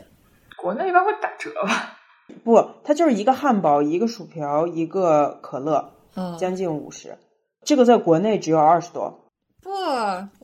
[0.58, 1.98] 国内一般会打折吧？
[2.44, 7.18] 不，它就是一个汉堡，一个薯条，一个可乐，嗯，将近五十。
[7.64, 9.28] 这个在国内只有二十多。
[9.62, 9.70] 不，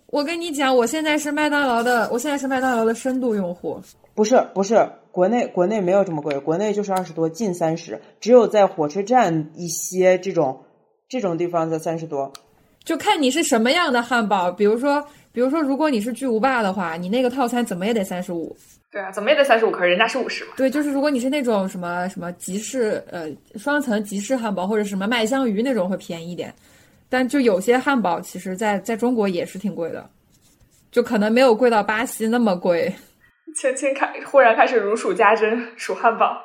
[0.07, 3.79] 我跟你讲，我现在是麦当劳的，我现在是麦当劳的深度用户。
[4.13, 8.01] 不是不是，国内国内没有这么贵，国内就是二十多，近三十。
[8.19, 10.63] 只有在火车站一些这种
[11.07, 12.33] 这种地方才三十多。
[12.83, 18.55] 就看你是什么样的汉堡，比如说，比如说，如果你是巨无霸的话，你那个套餐怎么也得三十五。
[18.91, 20.53] 对啊，怎么也得三十五，可是人家是五十嘛。
[20.57, 26.51] 对，就是如果你是那种什么什么集市呃双层集市汉堡或者什么麦香鱼那种会便宜一点，
[27.07, 30.09] 但就有些汉堡其实在在中国也是挺贵的，
[30.91, 32.91] 就可能没有贵到巴西那么贵。
[33.55, 36.41] 轻轻开，忽然开始如数家珍数汉堡。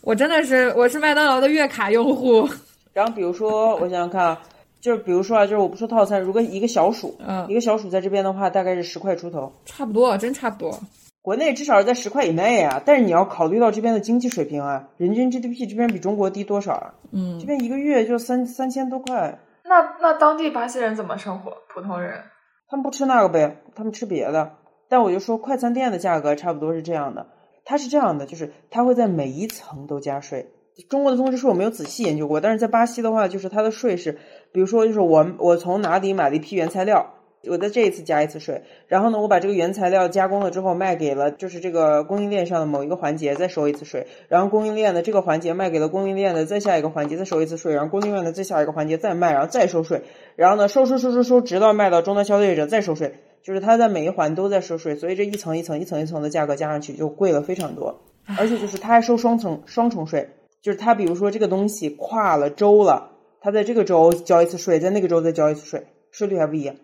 [0.00, 2.48] 我真的是我是麦当劳的月卡用户。
[2.92, 4.40] 然后比如说，我想想看啊，
[4.86, 9.52] 就是比如说啊，就是我不说套餐，如果一个小鼠，嗯一个小鼠在这边的话，大概是十块出头。
[9.64, 10.78] 差不多，真差不多。
[11.20, 16.94] 国内至少是在十块以内啊，但是你要考虑到这边的经济水平啊，人均 GDP 这边比中国低多少啊？
[17.10, 21.52] 嗯这，边一个月就三三千多块，那那当地巴西人怎么生活？
[21.74, 22.20] 普通人
[22.68, 24.52] 他们不吃那个呗，他们吃别的。
[24.88, 27.26] 但我就说快餐店的价格差不多是这样的，
[27.64, 30.52] 它是这样的，就是它会在每一层都加税。
[30.90, 34.18] 中国的增值税我没有仔细研究过，但是在巴西的话，就是它的税是，
[34.56, 37.12] 比如说就是我我从哪里买了一批原材料，
[37.46, 50.00] 我在这一次加一次税，然后呢，我把这个原材料加工了之后卖给了就是这个供应链上的某一个环节，再收一次税，然后供应链的这个环节卖给了供应链的再下一个环节再收一次税，然后供应链的再下一个环节再卖，然后再收税，
[50.36, 58.00] 然后呢收收收收收，直到卖到终端消费者再收税，就是它在每一环都在收税，所以这一层一层一层一层的价格加上去就贵了非常多，
[58.38, 60.30] 而且就是它还收双层双重税，
[60.62, 63.10] 就是它比如说这个东西跨了州了，
[63.46, 66.74] 它在这个州交一次税，在那个州再交一次税，税率还不一样。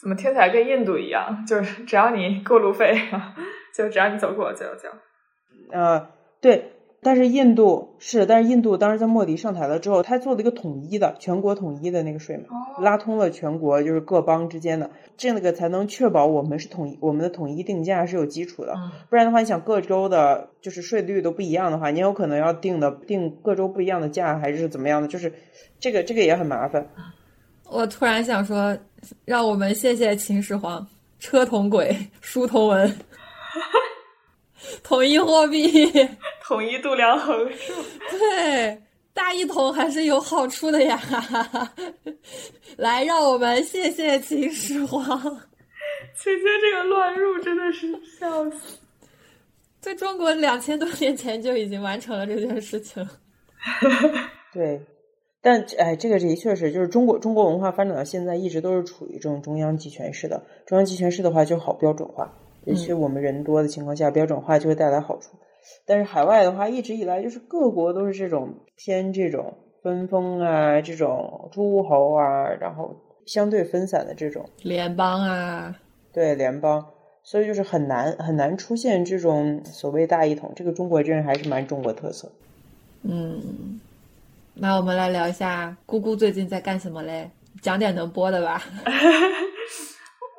[0.00, 1.44] 怎么听起来跟印度一样？
[1.46, 2.98] 就是只要你过路费，
[3.76, 4.88] 就只要你走过就要交。
[5.70, 6.08] 呃，
[6.40, 6.72] 对，
[7.04, 12.40] 但是印度是，但是印度当时在莫迪上台了之后，他做了一个统一的全国统一的那个税
[12.80, 18.74] 拉通了全国就是各邦之间的，这个才能确保我们是统一，我们的统一定价是有基础的。
[18.76, 25.08] 嗯不然的话，你想各州的就是税率都不一样的话，你有可能要定的定各州不一样的价，还是怎么样的？
[25.08, 25.32] 就是
[25.80, 26.86] 这个这个也很麻烦。
[27.68, 28.78] 我突然想说，
[29.24, 30.86] 让我们谢谢秦始皇，
[31.18, 32.86] 车同轨，书同文，
[34.82, 35.90] 统一货币，
[36.44, 37.78] 统一度量衡是吧？
[38.10, 38.82] 对，
[39.14, 41.00] 大一统还是有好处的呀。
[42.76, 45.20] 来，让我们谢谢秦始皇。
[46.16, 48.78] 姐姐这个乱入真的是笑死。
[49.80, 53.06] 在中国两千多年前就已经完成了这件事情。
[54.52, 54.80] 对，
[55.40, 60.44] 但哎，这个的确是，就是中国中国文化发展到现在，一直都是处于这种中央集权式的。
[60.66, 62.32] 中央集权式的话就好标准化，
[62.64, 65.36] 尤其我们人多的情况下，标准化就会带来好处。
[65.86, 72.96] 但是海外的话，一直以来就是各国都是这种偏这种分封啊，这种诸侯啊，然后
[73.26, 75.76] 相对分散的这种联邦啊，
[76.12, 76.84] 对联邦，
[77.22, 80.52] 所以就是很难很难出现这种所谓大一统。
[80.56, 82.30] 这个中国真的还是蛮中国特色。
[83.02, 83.80] 嗯，
[84.54, 87.30] 那我们来聊一下姑姑最近在干什么嘞？
[87.60, 88.62] 讲点能播的吧。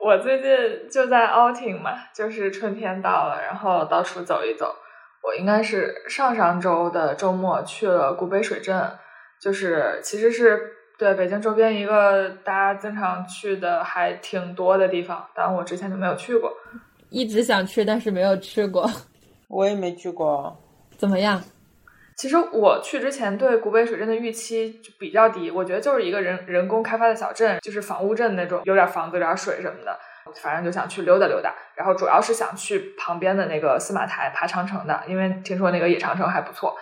[0.03, 4.75] 我最近就在 outing 嘛，就是春天到了，然后到处走一走。
[5.23, 8.91] 我应该是上上周的周末去了古北水镇，
[9.39, 10.59] 就是其实是
[10.99, 16.51] 对北京周边一个大家经常去的还挺多的地方，但我之前就没有去过。
[17.09, 18.89] 一直想去，但是没有去过。
[19.47, 20.57] 我也没去过，
[20.97, 21.41] 怎么样？
[22.17, 29.97] 其实我去之前对古北水镇的预期就比较低，我觉得就是一个人人工开发的小镇，就是房屋镇那种，有点房子，有点水什么的。
[30.41, 36.75] 反正就想去溜达溜达，然后主要是想去旁边的那个司马台爬长城的，因为听说那个野长城还不错。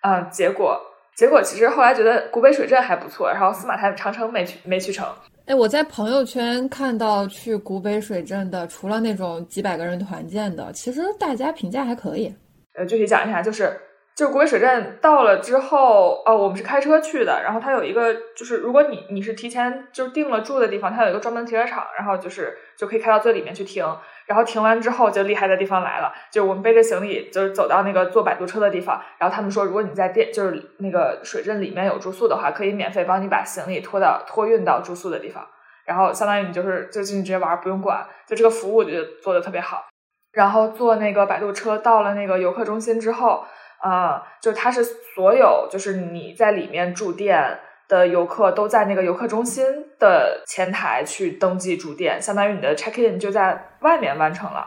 [0.00, 0.80] 啊、结果
[1.16, 5.08] 结果其实后来觉得古北水镇还不错，然后司马台长城没去没去成。
[5.46, 12.32] 哎，我在朋友圈看到去古北水镇的，除了那种几百个人团建的，其实大家评价还可以。
[12.74, 13.76] 呃，具体讲一下，就是
[14.14, 23.82] 就古水镇到了之后，哦，我们是开车去的，然后它有一个，就是如果你你是提前就定了住的地方，它有一个专门停车场，然后就是就可以开到最里面去停，
[24.26, 35.46] 然后停完之后就厉害的地方来了，就我们背着行李就是走到那个坐摆渡车的地方，然后他们说如果你在店就是那个水镇里面有住宿的话，可以免费帮你把行李拖到托运到住宿的地方，
[35.86, 39.86] 然后相当于你就是就进去直接玩不用管，就这个服务我觉得做的特别好，
[40.32, 43.42] 然后坐那个摆渡车到了那个游客中心之后。
[43.82, 49.64] 啊，就它是所有，就是你在里面住店的游客都在那个游客中心
[49.98, 54.66] 的前台去登记住店，相当于你的 check in 就在外面完成了。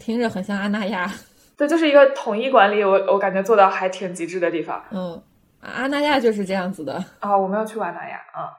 [0.00, 1.08] 听着很像阿那亚。
[1.56, 4.82] 对，就是一个统一管理，我我感觉做到还挺极致的地方。
[4.90, 5.22] 嗯，
[5.60, 7.04] 阿那亚就是这样子的。
[7.20, 8.50] 啊，我没有去过阿那亚啊。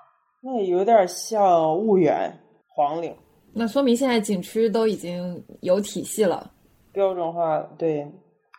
[0.42, 2.32] 那有点像婺源、
[2.70, 3.14] 黄岭。
[3.54, 6.52] 那说明现在景区都已经有体系了，
[6.94, 8.08] 标准化，对。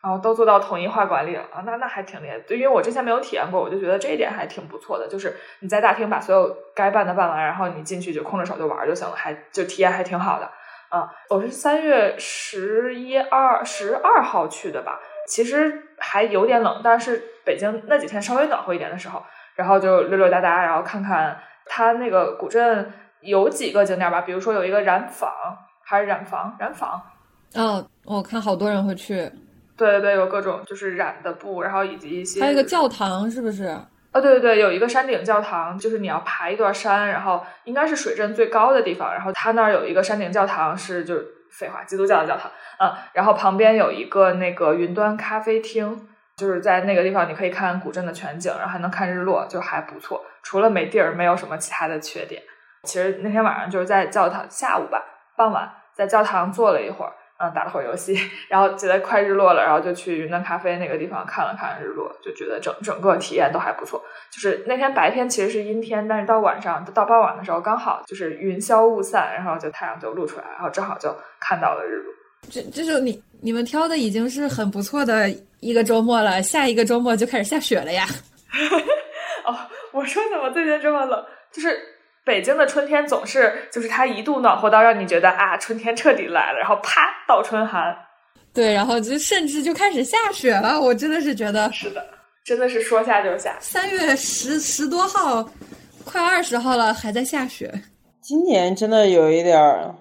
[0.03, 2.39] 然后都做到统一化管理了啊，那那还挺厉害。
[2.41, 5.09] 对，因为我之前没有体验过，我就觉得这一点还挺不错的。
[5.09, 10.49] 就是你在大厅把所有该办的办完，然后你进去就空着手就玩就行了，还就体验还挺好的
[10.91, 11.11] 啊。
[11.29, 19.21] 我是三月十一二十二号去的吧，其实还有点冷，但是北京那几天稍微暖和一点的时候，
[19.57, 25.29] 然后就溜溜达达，然后看看它那个古镇有几个景点吧，比如说有一个染坊
[25.83, 27.03] 还是染坊染坊，
[27.55, 29.29] 嗯，我看好多人会去。
[29.77, 33.65] 对对对，有各种就是染的布，然后以及一些还有一个教堂，是不是？
[33.65, 50.25] 啊，对对对，有一个山顶教堂，就是你要爬一段山，然后应该是水镇最高的地方，然后它那儿有一个山顶教堂，是就是废话，基督教的教堂，嗯，然后旁边有一个那个云端咖啡厅，就是在那个地方你可以看古镇的全景，然后还能看日落，就还不错。
[50.43, 52.43] 除了没地儿，没有什么其他的缺点。
[52.85, 55.05] 其实那天晚上就是在教堂下午吧，
[55.37, 57.12] 傍晚在教堂坐了一会儿。
[57.38, 58.18] 嗯，打了会儿游戏，
[58.49, 64.03] 然后觉得快日落了，然后就去云南咖啡那个地方看了看日落，就觉得整整个体验都还不错。
[64.31, 72.14] 就是那天白天其实是阴天，但是到晚上到傍晚的时候，刚好就是云消雾散，然后就太阳就露出来，然后正好就看到了日落。
[72.51, 75.29] 这这就你你们挑的已经是很不错的
[75.61, 78.07] 一个周末了，下一个周末就开始下雪了呀。
[79.44, 79.55] 哦，
[79.92, 81.22] 我说怎么最近这么冷？
[81.53, 81.96] 就是。
[82.27, 87.97] 北京的春天总是就是它一度暖和到让你觉得啊春天彻底来了，然后啪倒春寒，
[88.53, 90.81] 对，然后就甚至就开始下雪了。
[90.81, 92.05] 我真的是觉得是的，
[92.45, 93.57] 真的是说下就下。
[93.61, 95.49] 三月十十多号，
[96.05, 97.73] 快二十号了，还在下雪。
[98.21, 99.95] 今年真的有一点儿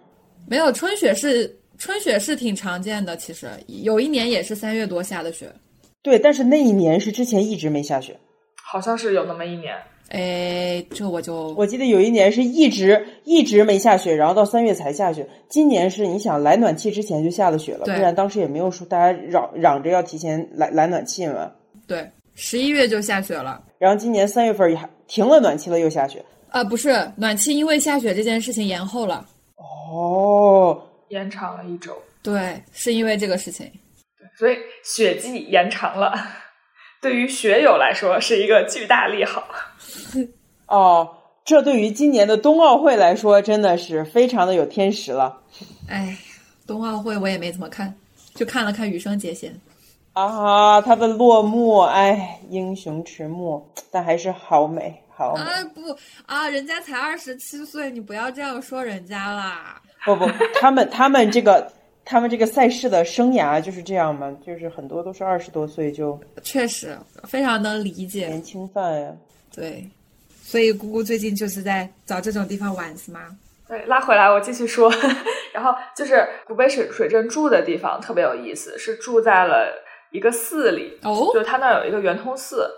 [0.49, 5.47] 没有春雪是春雪是挺常见的，其实有一年也是三月多下的雪。
[6.01, 8.19] 对，但是那一年是之前一直没下雪，
[8.63, 9.75] 好像是有那么一年。
[10.09, 15.27] 哎，这我就我记得有一年是一直一直没下雪，然后到三月才下雪。
[15.49, 21.51] 今年是你想来暖气之前就下了雪了，不然当时也没有说大家嚷嚷着要提前来来暖气嘛。
[21.87, 23.63] 对，十一月就下雪了。
[23.79, 26.23] 然后今年三月份也停了暖气了，又下雪。
[26.49, 29.25] 啊，不是暖气，因为下雪这件事情延后了。
[29.57, 31.91] 哦，延长了一周。
[32.21, 33.65] 对，是因为这个事情。
[34.17, 36.13] 对，所以雪季延长了。
[37.05, 39.47] 对于学友来说是一个巨大利好。
[40.65, 45.39] 哦，这对于今年的冬奥会来说真的是非常的有天时了。
[45.87, 46.17] 哎，
[46.65, 47.93] 冬奥会我也没怎么看，
[48.33, 49.55] 就看了看羽生结弦。
[50.13, 55.41] 啊，他的落幕，哎，英雄迟暮，但还是好美，好美。
[55.41, 55.81] 啊不
[56.25, 59.79] 啊，人家才二十七岁，你不要这样说人家啦。
[60.03, 60.25] 不不，
[60.59, 61.71] 他们他们这个。
[62.05, 69.11] 他们这个赛事的生涯就是这样嘛，就是很多都是二十多岁就确实非常能理解年轻范呀。
[69.53, 69.89] 对，
[70.43, 73.21] 所以姑姑最近就是在找这种地方玩是吗？
[73.67, 74.93] 对，拉回来我继续说，
[75.51, 79.73] 然后就是古北水水镇住的地方特别有意思，是住在了
[80.11, 82.69] 一个寺里哦，就他那儿有一个圆通寺。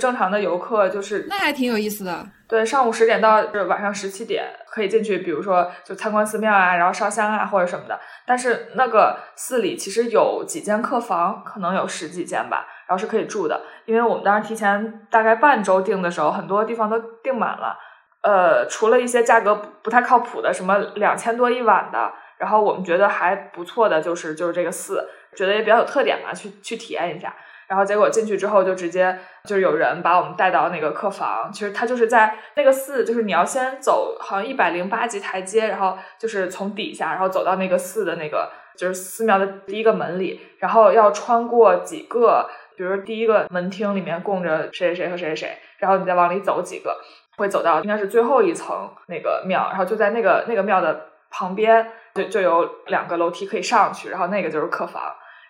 [0.00, 2.26] 正常的游客就是那还挺有意思的。
[2.46, 7.98] 对，上午十点到是晚上十七点可以进去，比如说就参观寺庙啊，然后烧香啊或者什么的。
[8.26, 13.62] 但是那个寺里其实有几间客房，可能有十几间吧，然后是可以住的。
[13.86, 17.78] 因为我们当时提前大概半周订的时候，很多地方都订满了。
[18.22, 27.34] 呃，除了一些价格不太靠谱的，什么两千多一晚的，然后我们觉得还不错的就是就是这个寺，觉得也比较有特点嘛，去去体验一下。
[27.68, 38.48] 然后结果进去之后就直接就是有人把我们带到那个客房，其实他就是在那个寺，就是你要先走好像一百零八级台阶，然后就是从底下，然后走到那个寺的那个
[38.78, 46.96] 就是寺庙的第一个门里，然后要穿过几个，比如第一个门厅里面供着谁谁谁和谁谁谁，然后你再往里走几个，
[47.36, 55.02] 会走到应该是最后一层那个庙，然后就在那个那个庙的旁边就就有两个楼梯可以上去，然后那个就是客房，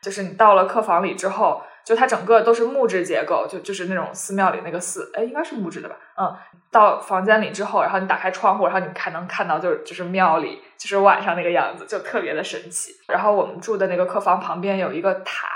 [0.02, 1.60] 就是你到了客房里之后。
[1.86, 5.94] 就它整个都是木质结构，就就是那种寺庙里那个寺，哎，应该是木质的吧？
[6.18, 6.36] 嗯，
[6.72, 12.90] 到房间里之后，然后你打开窗户，然后你还能看到就是就是庙里就是晚上那个样子，就特别的神奇。
[13.06, 15.46] 然后我们住的那个客房旁边有一个塔，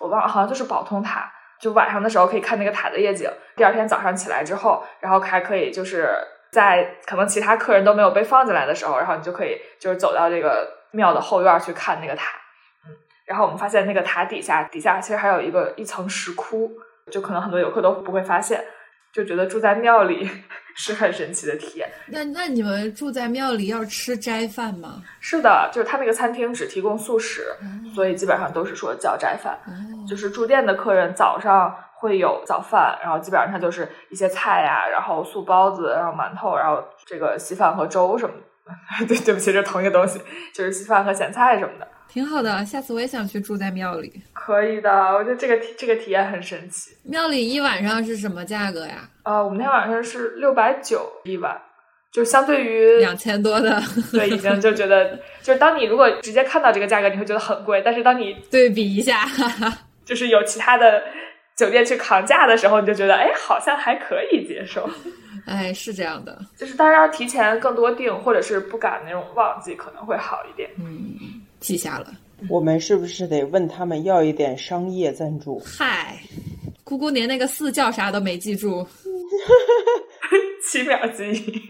[0.00, 3.30] 我忘了，好像就是宝通塔，就晚上的时候可以看那个塔的夜景。
[3.54, 6.12] 第二天早上起来之后，然后还可以就是
[6.50, 12.32] 在可能其他客人都没有被放进来的时候，然后你就可以就是走到这个庙的后院去看那个塔。
[13.26, 16.70] 然后我们发现那个塔底下，底下其实还有一个一层石窟，
[17.10, 18.64] 就可能很多游客都不会发现，
[19.12, 20.30] 就觉得住在庙里
[20.76, 21.88] 是很神奇的体验。
[22.08, 25.02] 那那你们住在庙里要吃斋饭吗？
[25.20, 27.46] 是的，就是他那个餐厅只提供素食，
[27.94, 29.58] 所以基本上都是说叫斋饭。
[30.08, 39.06] 就是住店的客人早上会有早饭，然后基本上它就是一些菜呀，然后素包子，然后馒头，然后这个稀饭和粥什么的。
[39.06, 40.20] 对，对不起，这同一个东西，
[40.54, 41.88] 就是稀饭和咸菜什么的。
[42.08, 44.22] 挺好的，下次我也想去住在庙里。
[44.32, 46.92] 可以的，我觉得这个体这个体验很神奇。
[47.04, 49.08] 庙里一晚上是什么价格呀？
[49.24, 51.60] 呃，我们那天晚上是六百九一晚，
[52.12, 53.80] 就相对于两千多的，
[54.12, 59.26] 对，已经就觉得，就是当你如果直接看到这个价格，你会觉得很贵，但是当你对比一下，
[60.04, 61.02] 就是有其他的
[61.56, 64.88] 酒店去扛价的时候，你就觉得，哎，好像还可以接受。
[65.46, 70.68] 哎，是这样的，就是当然要提前更多订，或者是不赶那种旺季，可能会好一点。
[70.78, 71.35] 嗯，
[71.66, 72.12] 记下了。
[72.48, 75.58] 我们是不是得问他们要一点商业赞助？
[75.58, 76.16] 嗨，
[76.84, 78.86] 姑姑连那个寺叫啥都没记住，
[80.62, 81.68] 七秒记忆。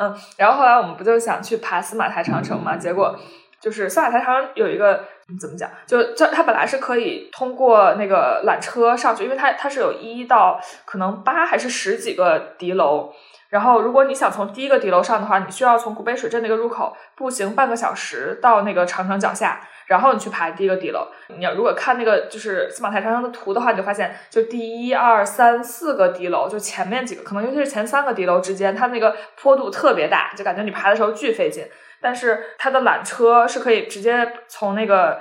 [0.00, 2.78] 嗯，然后后来我们不就想去爬司马台长城嘛？
[2.78, 3.14] 结果
[3.60, 5.70] 就是司马台长城有一个你怎么讲？
[5.86, 13.12] 就就它本来是可以通过那个缆车上去，因为它它是有一到可能八还是十几个敌楼。
[13.48, 21.06] 然后，如果你想从第一个敌楼上的话，你需要从古北水镇那个入口步行半个小时到那个长城脚下，然后你去爬第一个敌楼。
[21.28, 31.62] 你要如果看那个就是司马台长城的图的话，你就发现，就第一、二、三四个敌楼，就前面几个，可能尤其是前三个敌楼之间，它那个坡度特别大，就感觉你爬的时候巨费劲。
[32.02, 35.20] 但是它的缆车是可以直接从那个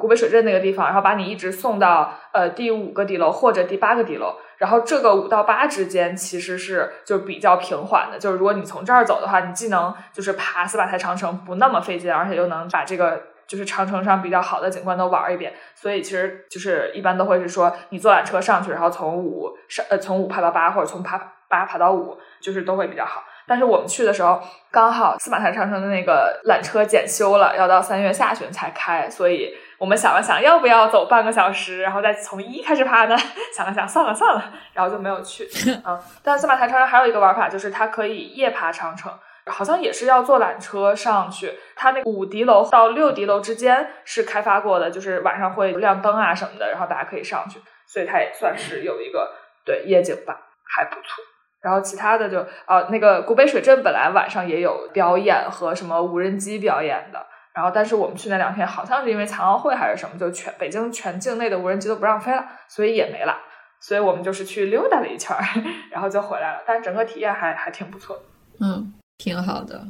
[0.00, 4.34] 古北水镇那个地方，然后把你一直送到呃第五个底楼或者第八个底楼。
[4.58, 15.52] 然后这个五到八之间其实是就比较平缓的，就是如果你从这儿走的话，你既能就是爬司马台长城不那么费劲，而且又能把这个就是长城上比较好的景观都玩一遍。
[15.74, 21.18] 所以其实就是一般都会是说你坐缆车上去，然后从五上呃从五爬到八，或者从爬
[21.50, 23.22] 八爬到五，就是都会比较好。
[23.46, 24.40] 但是我们去的时候
[24.70, 29.54] 刚好司马台长城的那个缆车检修了，要到三月下旬才开，所以。
[29.78, 33.16] 我们想了想，要不要走半个小时，然后再从一开始爬呢？
[33.54, 34.42] 想了想，算了算了，
[34.72, 35.46] 然后就没有去。
[35.84, 39.12] 嗯，但司马台长城还有一个玩法，就是它可以夜爬长城，
[39.44, 41.52] 好像也是要坐缆车上去。
[41.74, 49.30] 它那个五敌楼到六敌楼之间是开发过的，就是晚上会亮灯啊什么的，然后大家可以上去，所以它也算是有一个
[49.62, 51.22] 对夜景吧，还不错。
[51.66, 52.38] 然后其他的就
[52.68, 57.26] 呃，那个古北水镇本来晚上也有表演和什么无人机表演的。
[57.52, 63.36] 然后，但是我们去那两天，好像是因为残奥会还是什么，就全北京全境内的无人机都不让飞了，所以也没了。
[63.80, 65.42] 所以我们就是去溜达了一圈儿，
[65.90, 66.62] 然后就回来了。
[66.64, 68.22] 但是整个体验还还挺不错的。
[68.60, 69.82] 嗯，挺好的。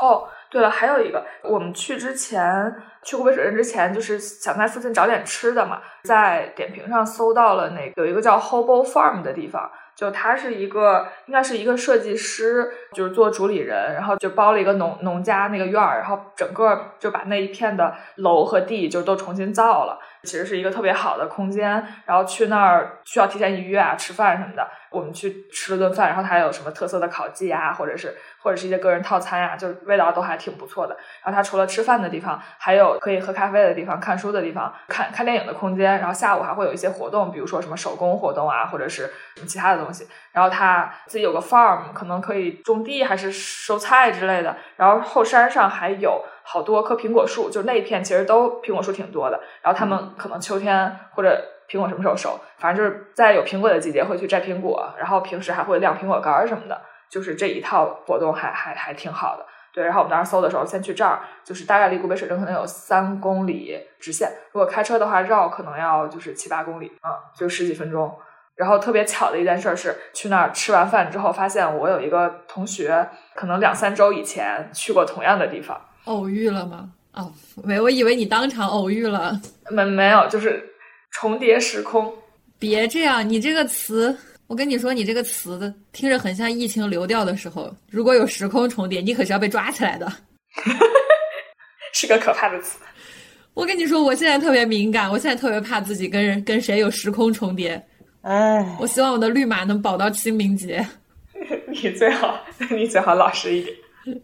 [0.00, 2.74] 哦，对了，还有一个，我们去之前
[3.04, 9.70] 去湖北水镇之前，就是想在附近找点吃的嘛，在点评上搜到了那有一个叫 Hobo Farm 的地方。
[10.00, 19.98] 就他是一个，应该是一个设计师，就是做主理人，然后就包了一个农农家那个院儿，然后整个就把那一片的楼和地就都重新造了。
[20.22, 24.68] 其实是一个特别好的空间，然后去那儿需要提前预约啊，吃饭什么的。
[24.90, 30.96] 我们去吃了顿饭，然后它有什么特色的烤鸡啊，或者是或者是一些个人套餐呀，就味道都还挺不错的。
[31.22, 35.98] 然后它除了吃饭的地方，还有可以喝咖啡的地方、看书的地方、看看电影的空间。
[35.98, 39.02] 然后下午还会有一些活动，比如说什么手工活动啊，或者是
[39.36, 40.08] 什么其他的东西。
[40.32, 44.56] 然后他自己有个 farm，可能可以种地还是收菜之类的。
[44.76, 46.24] 然后后山上还有。
[46.42, 49.40] 好多棵苹果树，就那一片其实都苹果树挺多的。
[49.62, 56.80] 然后他们可能秋天或者苹果什么时候熟，反正就是在有苹果的季节会去摘苹果，然后平时还会晾苹果干儿什么的。
[57.10, 59.44] 就是这一套活动还还还挺好的。
[59.72, 68.16] 对，然后我们当时搜的时候，先去这儿，就是大概离古北水镇可能有三公里直线，如果开车的话绕可能要就是七八公里，嗯，就十几分钟。
[68.54, 75.80] 然后特别巧的一件事是，去那儿吃完饭之后，发现我有一个同学，可能两三周以前去过同样的地方。
[76.04, 76.90] 偶遇了吗？
[77.12, 77.32] 哦，
[77.64, 79.40] 没，我以为你当场偶遇了。
[79.70, 80.62] 没没有，就是
[81.10, 82.12] 重叠时空。
[82.58, 90.10] 别这样，你这个词，我跟你说，你这个词的听着很像疫情流调的时候，如果有时空重叠，你可是要被抓起来的。
[91.92, 92.78] 是个可怕的词。
[93.54, 97.82] 我跟你说，我现在特别敏感，我现在特别怕自己跟人跟谁有时空重叠。
[98.22, 100.86] 哎，我希望我的绿码能保到清明节。
[101.68, 102.38] 你最好，
[102.70, 103.76] 你最好老实一点。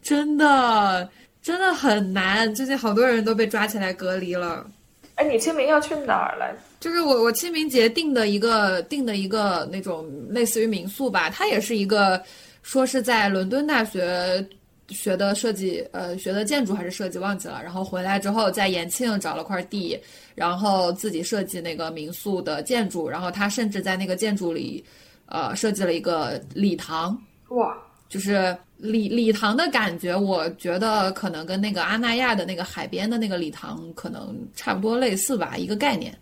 [0.03, 1.09] 真的，
[1.47, 2.53] 真的很难。
[2.57, 4.67] 最近好多人都被抓起来隔离了。
[5.15, 6.53] 哎，你清明要去哪儿来？
[6.81, 12.21] 就是我，我清明节订的一个订的一个那种类似于民宿吧，它也是一个
[12.63, 14.45] 说是在伦敦大学
[14.89, 17.61] 学的设计，呃，学的建筑还是设计忘记了。
[17.63, 19.97] 然后回来之后在延庆找了块地，
[20.35, 24.85] 然后自己设计那个民宿的建筑，然后他甚至在那个建筑里，
[25.27, 27.17] 呃，设计了一个礼堂。
[27.51, 27.73] 哇，
[28.09, 36.17] 就是礼礼堂的感觉，我觉得可能跟那个阿那亚的那个海边的那个礼堂可能差不多类似吧，一个概念。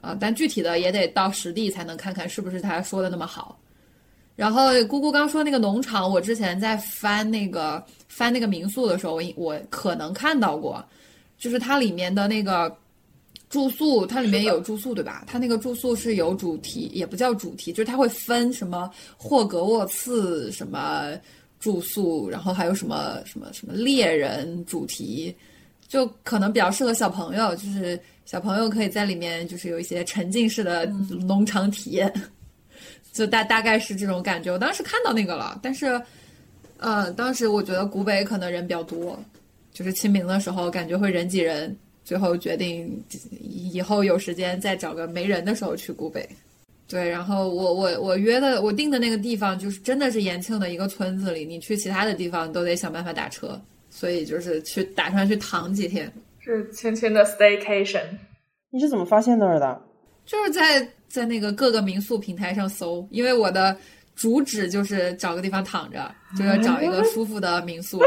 [0.00, 3.60] 啊，但具体的也得到实地才能看看是不是他说的那么好。
[4.34, 10.82] 然后姑姑刚说那个农场，我之前在翻那个翻那个民宿的时候，我我可能看到过，
[11.36, 12.74] 就是它里面的那个
[13.50, 15.22] 住宿，它里面有住宿对吧？
[15.26, 21.12] 它那个住宿是有主题，也不叫主题，就是它会分什么霍格沃茨什么
[21.60, 25.32] 住宿，然后还有什么什么什么猎人主题，
[25.86, 28.00] 就可能比较适合小朋友，就是。
[28.26, 32.12] 小朋友可以在里面，就是有一些沉浸式的农场体验，
[33.12, 34.52] 就大大概是这种感觉。
[34.52, 36.00] 我当时看到那个了，但是，
[36.76, 39.18] 呃，当时我觉得古北可能人比较多，
[39.72, 43.02] 就是清明的时候感觉会人挤人，最后决定
[43.40, 46.28] 以后有时间再找个没人的时候去古北。
[46.90, 56.12] 对，然后我我我约的我订的那个地方就是真的是延庆的一个村子里，你去其他的地方都得想办法打车，所以就是去打算去躺几天。
[56.40, 58.02] 是轻轻的 staycation。
[58.70, 59.80] 你是怎么发现那儿的？
[60.26, 63.76] 就是在在那个各个民宿平台上搜，因为我的
[64.16, 68.00] 主旨就是找个地方躺着，就要找一个 舒服的民宿。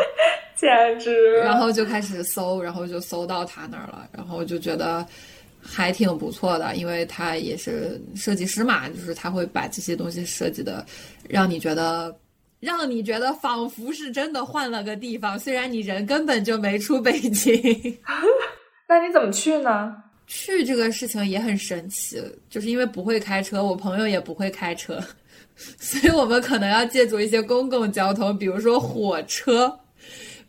[0.55, 0.69] 简
[0.99, 1.33] 直！
[1.37, 5.05] 然后就开始搜，然后就搜到他那儿了，然后就觉得
[5.63, 10.85] 还挺不错的，因为他也是设计师嘛，就是他会把这些东西设计的，
[11.29, 12.15] 让你觉得。
[12.59, 17.53] 让你觉得仿佛是真的换了个地方，虽然你人根本就没出北京。
[18.87, 19.93] 那你怎么去呢？
[20.27, 24.97] 去这个事情也很神奇，就是因为不会开车，我朋友也不会开车，
[25.77, 29.77] 所以我们可能要借助一些公共交通，比如说火车，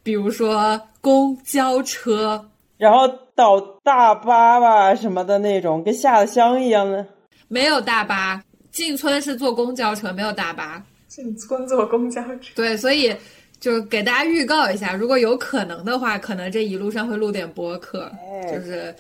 [0.04, 7.05] 比如说公交车，然后倒大巴吧什么的那种，跟下了乡一样的。
[7.49, 10.82] 没有大巴，进村是坐公交车，没有大巴。
[11.09, 13.14] 进村坐公交车，对，所以
[13.61, 18.11] 就给大家预告一下，如果有可能的话，可能这一路上会录点播客，
[18.51, 18.95] 就是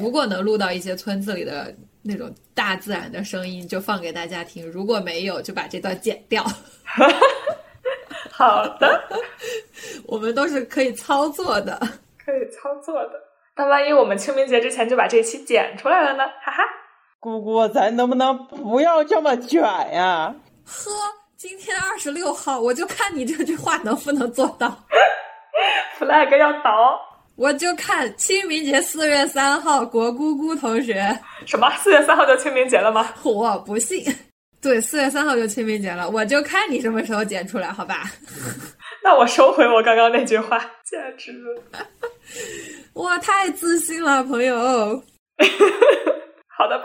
[0.00, 6.44] 如果能录到一些村子里的那种大自然的声音，就放给大家听；如果没有，就把这段剪掉。
[8.30, 9.00] 好的，
[10.04, 11.78] 我们都是可以操作的，
[12.22, 13.12] 可以操作的。
[13.56, 16.24] 那万一我们清明节之前就把这期剪出来了呢？
[16.42, 16.62] 哈哈，
[17.20, 20.34] 姑姑，咱能不能不要这么卷呀？
[20.64, 20.90] 呵。
[21.36, 24.66] 今天二十六号，我就看你这句话能不能做到。
[25.98, 26.98] flag 要倒，
[27.36, 31.14] 我就看清明节四月三号，国姑姑同学。
[31.44, 31.70] 什么？
[31.76, 33.12] 四月三号就清明节了吗？
[33.24, 34.02] 我不信。
[34.62, 38.04] 对，四月三号就清明节了，我就看你什么时候剪出来，好吧？
[39.04, 41.30] 那我收回我刚刚那句话，简直
[42.94, 44.56] 哇，太自信了，朋友。
[46.48, 46.84] 好的吧。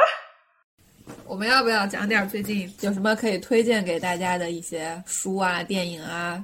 [1.26, 6.44] 我们要不要讲点最近有什么可以推荐给大家的一些书啊、电影啊？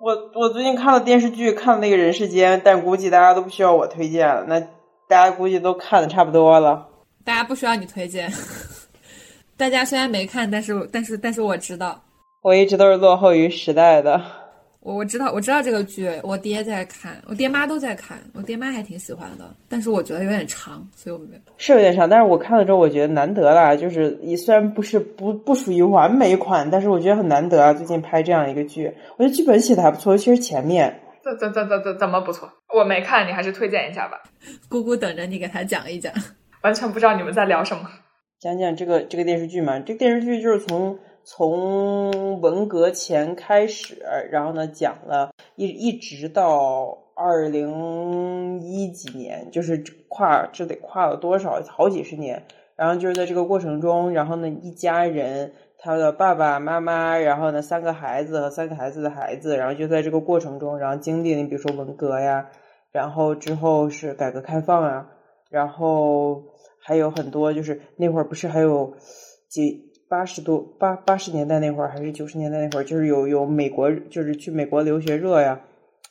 [0.00, 4.44] 我我最近看了电视剧，看了那个人世间，但估计大家都不需要我推荐了。
[4.46, 4.60] 那
[5.08, 6.86] 大家估计都看的差不多了。
[7.24, 8.32] 大家不需要你推荐。
[9.58, 12.00] 大家虽然没看，但是但是但是我知道，
[12.42, 14.22] 我一直都是落后于时代的。
[14.80, 21.42] 我我知道我知道这个剧，我爹在看，我爹妈都在看，我爹妈还挺喜欢的，但是我觉得有点长，所以我没有。
[21.58, 27.74] 是有点长，但是我看了之后，我觉得难得啦，就是也虽然不是不不属于完美款，但是我觉得很难得啊。
[27.74, 30.98] 最近拍这样一个剧，我觉得剧本写的还不错，尤其是前面。
[31.22, 32.50] 怎怎怎怎怎怎么不错？
[32.74, 34.22] 我没看，你还是推荐一下吧。
[34.70, 36.10] 姑姑等着你给他讲一讲，
[36.62, 37.82] 完全不知道你们在聊什么。
[38.40, 40.98] 讲讲这个这个电视剧嘛，这个电视剧就是从。
[41.32, 44.02] 从文革前开始，
[44.32, 52.42] 然后呢，讲了一一直到二零一几年，就是跨这得跨了多少好几十年。
[52.74, 62.50] 然后就是在这个过程中，然后呢，一家人，他的爸爸妈妈，然后呢，三个孩子和三个孩子的孩子，然后就在这个过程中，然后经历了，你比如说文革呀，
[62.90, 65.06] 然后之后是改革开放啊，
[65.48, 66.42] 然后
[66.80, 68.94] 还有很多，就是那会儿不是还有
[69.48, 69.89] 几。
[70.10, 75.60] 八十多八八十年代那会儿，还是九十年代那会儿，就是有有美国，就是去美国留学热呀，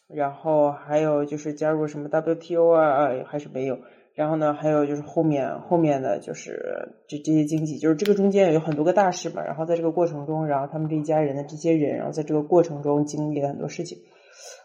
[0.07, 3.77] 然后还有就是加入什么 WTO 啊，还是没有。
[4.15, 9.43] 然后呢，还有就是后面后面的就是这这些经济，就是这个中间有很多个大事嘛。
[9.43, 13.97] 然后在这个过程中，然后他们这一家人的这些人，然后在这个过程中经历了很多事情。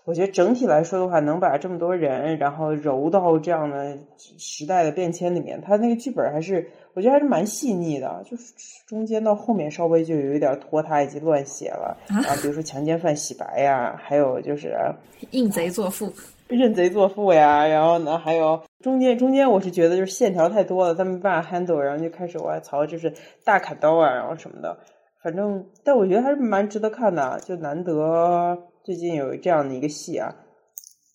[0.05, 3.97] 我觉得整体来说的话，能把这么多人，然后揉到这样的
[4.39, 8.22] 时代的变迁里面，他那个剧本还是我觉得还是蛮细腻的。
[8.25, 8.53] 就是
[8.87, 14.77] 中间到后面稍微就有一点拖沓以及乱写了 啊，比如说强奸犯洗白呀，还有就是
[15.33, 16.12] 认贼作父。
[16.49, 23.11] 认贼作父呀，然后呢，还有中间中间，我是觉得就是线条太多了，他没办法 handle，然后就开始我操，就是
[23.45, 24.77] 大砍刀啊，然后什么的，
[25.22, 30.30] 反正，但我觉得还是蛮值得看的，就难得最近有这样的一个戏啊。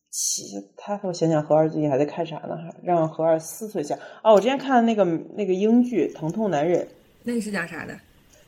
[0.09, 0.43] 其
[0.75, 2.57] 他我想想，何二最近还在看啥呢？
[2.81, 5.05] 让何二思索一下哦，我之前看的那个
[5.35, 6.81] 那个英剧《疼痛难忍》，
[7.23, 7.95] 那是讲啥的？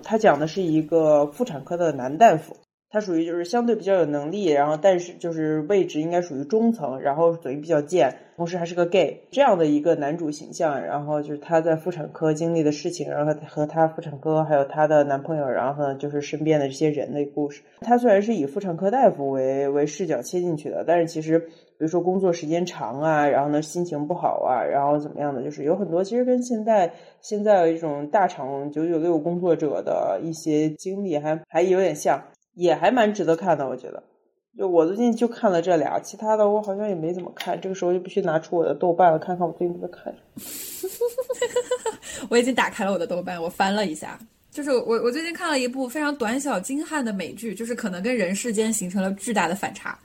[0.02, 2.58] 他讲的是一个妇产科的男大夫。
[2.92, 10.82] 他属于就是相对比较有能力，然后但是就是位置应该属于中层，然后嘴比较贱，同时还是个 gay 这样的一个男主形象。
[10.84, 17.62] 然后就是他在妇产科经历的事情，然后和他妇产科还有他的男朋友，然后呢就是身边的这些人的故事。
[17.80, 32.22] 他虽然是以妇产科大夫为为视角切进去的，但是其实比如说工作时间长啊，然后呢心情不好啊，然后怎么样的，就是有很多其实跟现在现在一种大厂九九六工作者的一些经历还还有点像。
[32.54, 34.04] 也还蛮值得看的，我觉得。
[34.58, 37.60] 就我最近就看了这俩，其他的我好像也没怎么看。
[37.62, 40.14] 这个时候就必须拿出我的豆瓣了，看看我最近在看。
[42.30, 44.20] 我已经打开了我的豆瓣，我翻了一下，
[44.52, 49.98] 就是我我最近看了一部非常短小精悍的美剧，就是可能跟人世间形成了巨大的反差。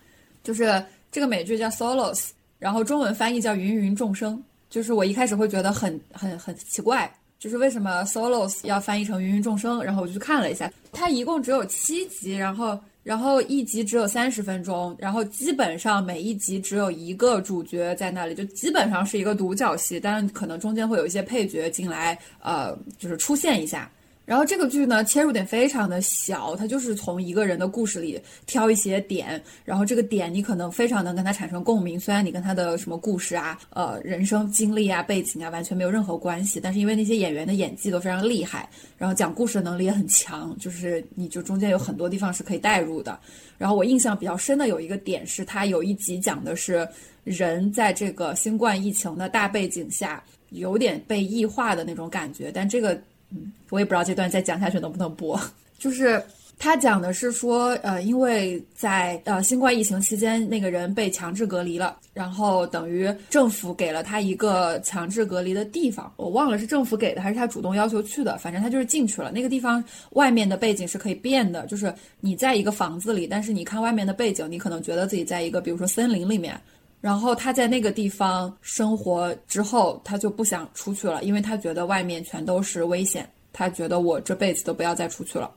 [0.45, 0.81] 就是
[1.11, 2.15] 这个美剧叫《Solos》，
[2.61, 4.37] 然后中文翻译叫《芸芸众生》。
[4.69, 7.13] 就是我一开始会觉得很很很奇怪。
[7.39, 9.83] 就是为什么 solos 要翻译成芸芸众生？
[9.83, 23.91] 然后我就去看了一下，它一共只有七集，然后然后一集只有三十分钟，然后基本上每一集只有一个主角在那里，就基本上是一个独角戏，但是可能中间会有一些配角进来，呃，就是出现一下。
[24.27, 31.99] 然后这个剧呢，切入点非常的小，它就是从一个人的故事里挑一些点，然后这个点你可能非常能跟他产生共鸣。
[31.99, 38.69] 虽然你跟他的什么故事啊、呃人生经历啊、背景啊完全没有任何关系，但是因为那些演员的演技都非常厉害，
[38.99, 43.17] 然后讲故事的能力也很强，就是你就中间有很多地方是可以代入的。
[43.57, 46.87] 然后我印象比较深的有一个点是，他有一集讲的是
[47.23, 50.21] 人在这个新冠疫情的大背景下，
[50.51, 53.01] 有点被异化的那种感觉，但这个。
[53.31, 55.41] 嗯，我也不知道这段再讲下去能不能播。
[55.79, 56.23] 就是
[56.59, 69.31] 他讲的是说，呃，因为在呃新冠疫情期间，那个人被强制隔离了，然后等于政府给了他一个强制隔离的地方，我忘了是政府给的还是他主动要求去的，反正他就是进去了。
[69.31, 76.59] 那个地方外面的背景是可以变的，就是你在一个房子里，但是你看外面的背景，你可能觉得自己在一个比如说森林里面。
[77.07, 83.31] 然后他在那个地方生活之后，他就不想出去了，因为他觉得外面全都是危险。
[83.53, 85.49] 他觉得我这辈子都不要再出去了。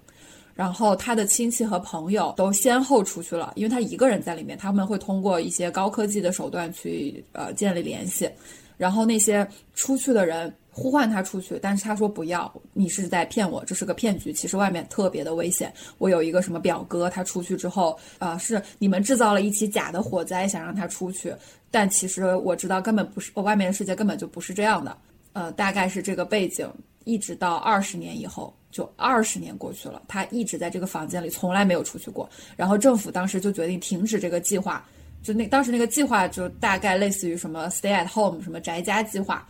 [0.53, 8.29] 然后他的亲戚和朋友都先后出去了，因为他一个人在里面，他们会通过一些高科技的手段去呃建立联系。
[8.77, 10.53] 然后那些出去的人。
[10.79, 14.31] 呼唤他出去，但是他说不要，你是在骗我，这是个骗局。
[14.31, 15.73] 其实外面特别的危险。
[15.97, 21.35] 我有一个什么表哥，他出去之后，啊，是你们制造了一起假的火灾，想让他出去，
[21.69, 24.97] 但其实我知道根本不是，外面的世界根本就不是这样的。
[25.33, 26.67] 呃，大概是这个背景，
[27.03, 32.29] 一直到二十年以后，就二十年过去了，他一直在这个房间里，从来没有出去过。
[32.55, 34.83] 然后政府当时就决定停止这个计划，
[35.21, 39.47] 就那当时那个计划就大概类似于什么 stay at home 什么宅家计划。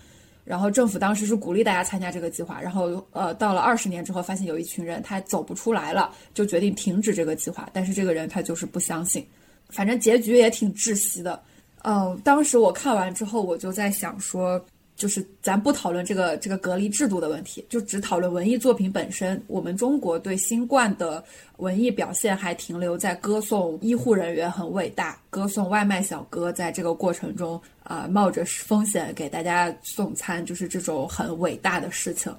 [0.49, 7.69] 然后政府当时是鼓励大家参加这个计划，然后呃，到了二十年之后，发现有一群人他走不出来了，就决定停止这个计划。
[7.71, 9.23] 但是这个人他就是不相信，
[9.69, 11.39] 反正结局也挺窒息的。
[11.83, 14.59] 嗯，当时我看完之后，我就在想说。
[14.99, 19.41] 就是咱不讨论这个这个隔离制度的问题，就只讨论文艺作品本身。
[19.47, 21.23] 我们中国对新冠的
[21.55, 32.35] 文艺表现还停留在歌颂医护人员很伟大，歌颂外卖小哥在这个过程中啊冒着风险给大家送餐，就是这种很伟大的事情。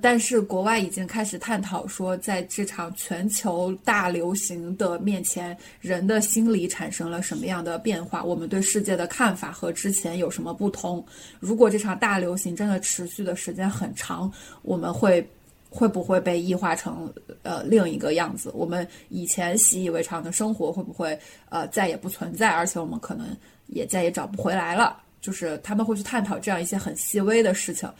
[0.00, 8.22] 但是国外已经开始探讨说，在这场全球大流行的面前，人的心理产生了什么样的变化？
[8.22, 11.04] 我们对世界的看法和之前有什么不同？
[11.40, 14.32] 如果这场大流行真的持续的时间很长，
[14.62, 15.28] 我们会
[15.68, 18.52] 会不会被异化成呃另一个样子？
[18.54, 21.18] 我们以前习以为常的生活会不会
[21.48, 22.50] 呃再也不存在？
[22.50, 23.26] 而且我们可能
[23.66, 24.96] 也再也找不回来了？
[25.20, 27.90] 就是他们会去探讨这样一些很细微的事情，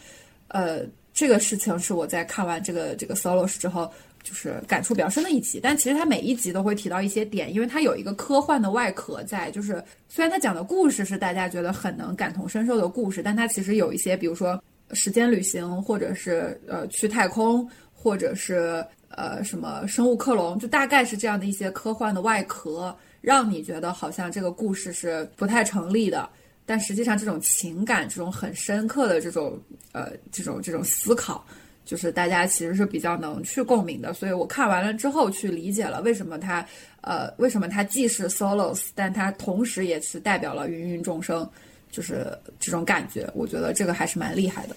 [0.47, 0.81] 呃。
[1.19, 3.91] 这个事情是我在看完这个这个 solos 之后，
[4.23, 9.51] 就是感触比较深的一集，但其实它每一集都会提到一些点，因为它有一个科幻的外壳在。
[9.51, 14.63] 就是虽然它讲的故事是大家觉得很能感同身受的故事，但它其实有一些，比如说
[14.93, 26.29] 时间旅行，或者是呃去太空，或者是呃什么生物克隆，就大概是这样的一些科幻的外壳，让你觉得好像这个故事是不太成立的。
[26.69, 29.59] 但实际上，这种情感，这种很深刻的这种
[29.91, 31.43] 呃这种这种思考。
[31.83, 36.63] 就是大家其实是比较能去共鸣的，所以我看完了之后去理解了为什么它，
[37.01, 41.49] 呃，为什么它既是 solos，但它同时也是代表了芸芸众生，
[41.89, 42.27] 就是
[42.59, 44.75] 这种感觉，我觉得这个还是蛮厉害的，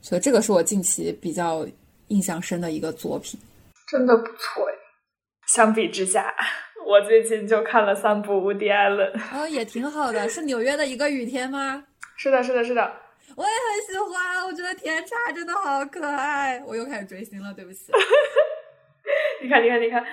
[0.00, 1.66] 所以这个是我近期比较
[2.06, 3.40] 印象深的一个作品，
[3.90, 4.74] 真的不错诶。
[5.48, 6.32] 相比之下，
[6.86, 11.84] 我最近就看了三部《无敌艾伦》， 哦，也挺好的，是纽约的一个雨天吗？
[12.16, 12.82] 是的，是的，是的。
[13.36, 16.62] 我也很喜欢，我觉得甜茶真的好可爱。
[16.66, 17.90] 我又开始追星了，对不起。
[19.42, 20.04] 你看，你看，你看，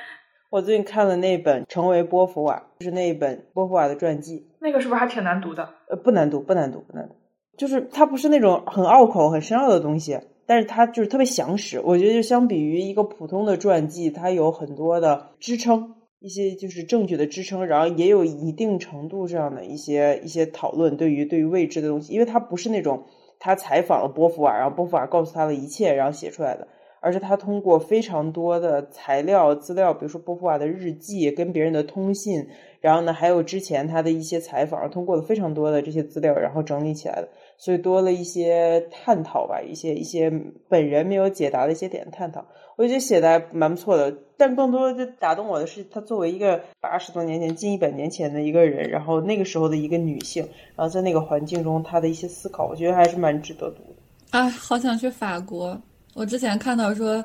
[0.50, 4.48] 我最近看了那本《成为波伏娃》，就是那一本波伏娃的传记。
[4.60, 5.70] 那个是不是还挺难读的？
[5.90, 7.16] 呃，不难读，不难读，不难读。
[7.58, 11.80] 就是它不是那种很拗口、很深奥的东西，但是它就是特别详实。
[11.84, 23.04] 我觉得就相比于一个普通的传记，它有很多的支撑，一些就是证据的支撑，然后也有一定程度上的一些一些讨论，对于对于未知的东西，因为它不是那种。
[23.44, 26.68] 他采访了波伏娃，然后波伏娃告诉他的一切，然后写出来的。
[27.00, 32.48] 而是他通过非常多的材料资料，比如说波伏娃的日记、跟别人的通信，
[32.80, 37.28] 然后呢，还有之前他的一些采访，通过了非常多的这些资料，然后整理起来的。
[37.64, 40.32] 所以多了一些探讨吧，一些一些
[40.68, 42.44] 本人没有解答的一些点探讨，
[42.76, 44.12] 我觉得写的还蛮不错的。
[44.36, 50.44] 但更多的打动我的是，他作为一个八十多年前、近一百年前的一个人，然后那个时候的一个女性，
[50.76, 54.00] 然后在那个环境中，她的一些思考，我觉得还是蛮值得读的。
[54.32, 55.80] 哎，好想去法国！
[56.16, 57.24] 我之前看到说，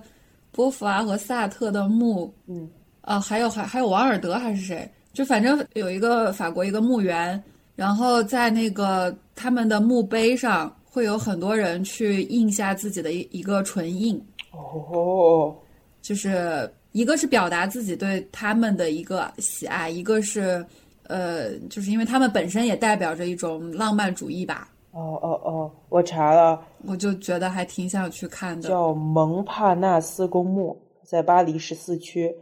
[0.52, 2.68] 波伏娃和萨特的墓，嗯，
[3.00, 4.86] 啊，还有还还有王尔德还是谁？
[5.14, 7.42] 就反正有一个法国一个墓园。
[7.76, 14.20] 然后在那个他们的墓碑上，会有很多人去印下自己的一一个唇印。
[14.50, 15.54] 哦，
[16.00, 20.64] 就是一个是表达自己对他们的一个喜爱，一个是
[21.04, 24.68] 呃，就是因为他们本身也代表着一种浪漫主义吧。
[24.92, 28.66] 哦哦哦，我查了，我就觉得还挺想去看的。
[28.70, 32.34] 叫蒙帕纳斯公墓，在巴黎十四区。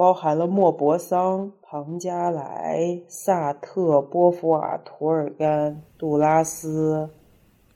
[0.00, 7.06] 包含了莫泊桑、庞加莱、萨特、波伏娃、图尔干、杜拉斯，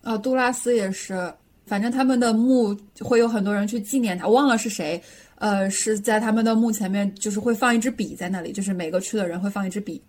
[0.03, 1.31] 啊，杜拉斯也是。
[1.67, 4.99] 反正他们的墓会有很多人去纪念他，我忘了是谁。
[5.37, 10.03] 呃，是在他们的墓前面，就是会放一支笔在那里，就是每个区的人会放一支笔。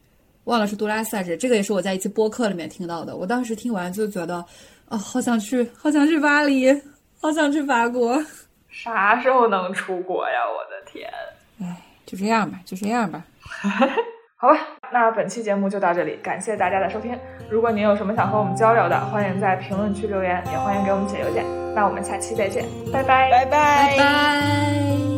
[0.46, 3.18] 忘了是杜拉斯还是这个，也是我在一期播客里面听到的。
[3.18, 4.36] 我当时听完就觉得，
[4.88, 6.72] 啊，好想去，好想去巴黎，
[7.20, 8.18] 好想去法国。
[8.70, 10.40] 啥时候能出国呀？
[10.48, 11.12] 我的天！
[12.06, 12.12] 哎。
[12.12, 13.24] 就这样吧，就这样吧，
[14.38, 14.58] 好吧，
[14.92, 17.18] 那本期节目就到这里，感谢大家的收听。
[17.50, 21.44] 如果您有什么想和我们交流的，欢迎在评论区留言，也欢迎给我们写邮件。
[21.74, 25.15] 那我们下期再见，拜拜，拜拜，拜拜。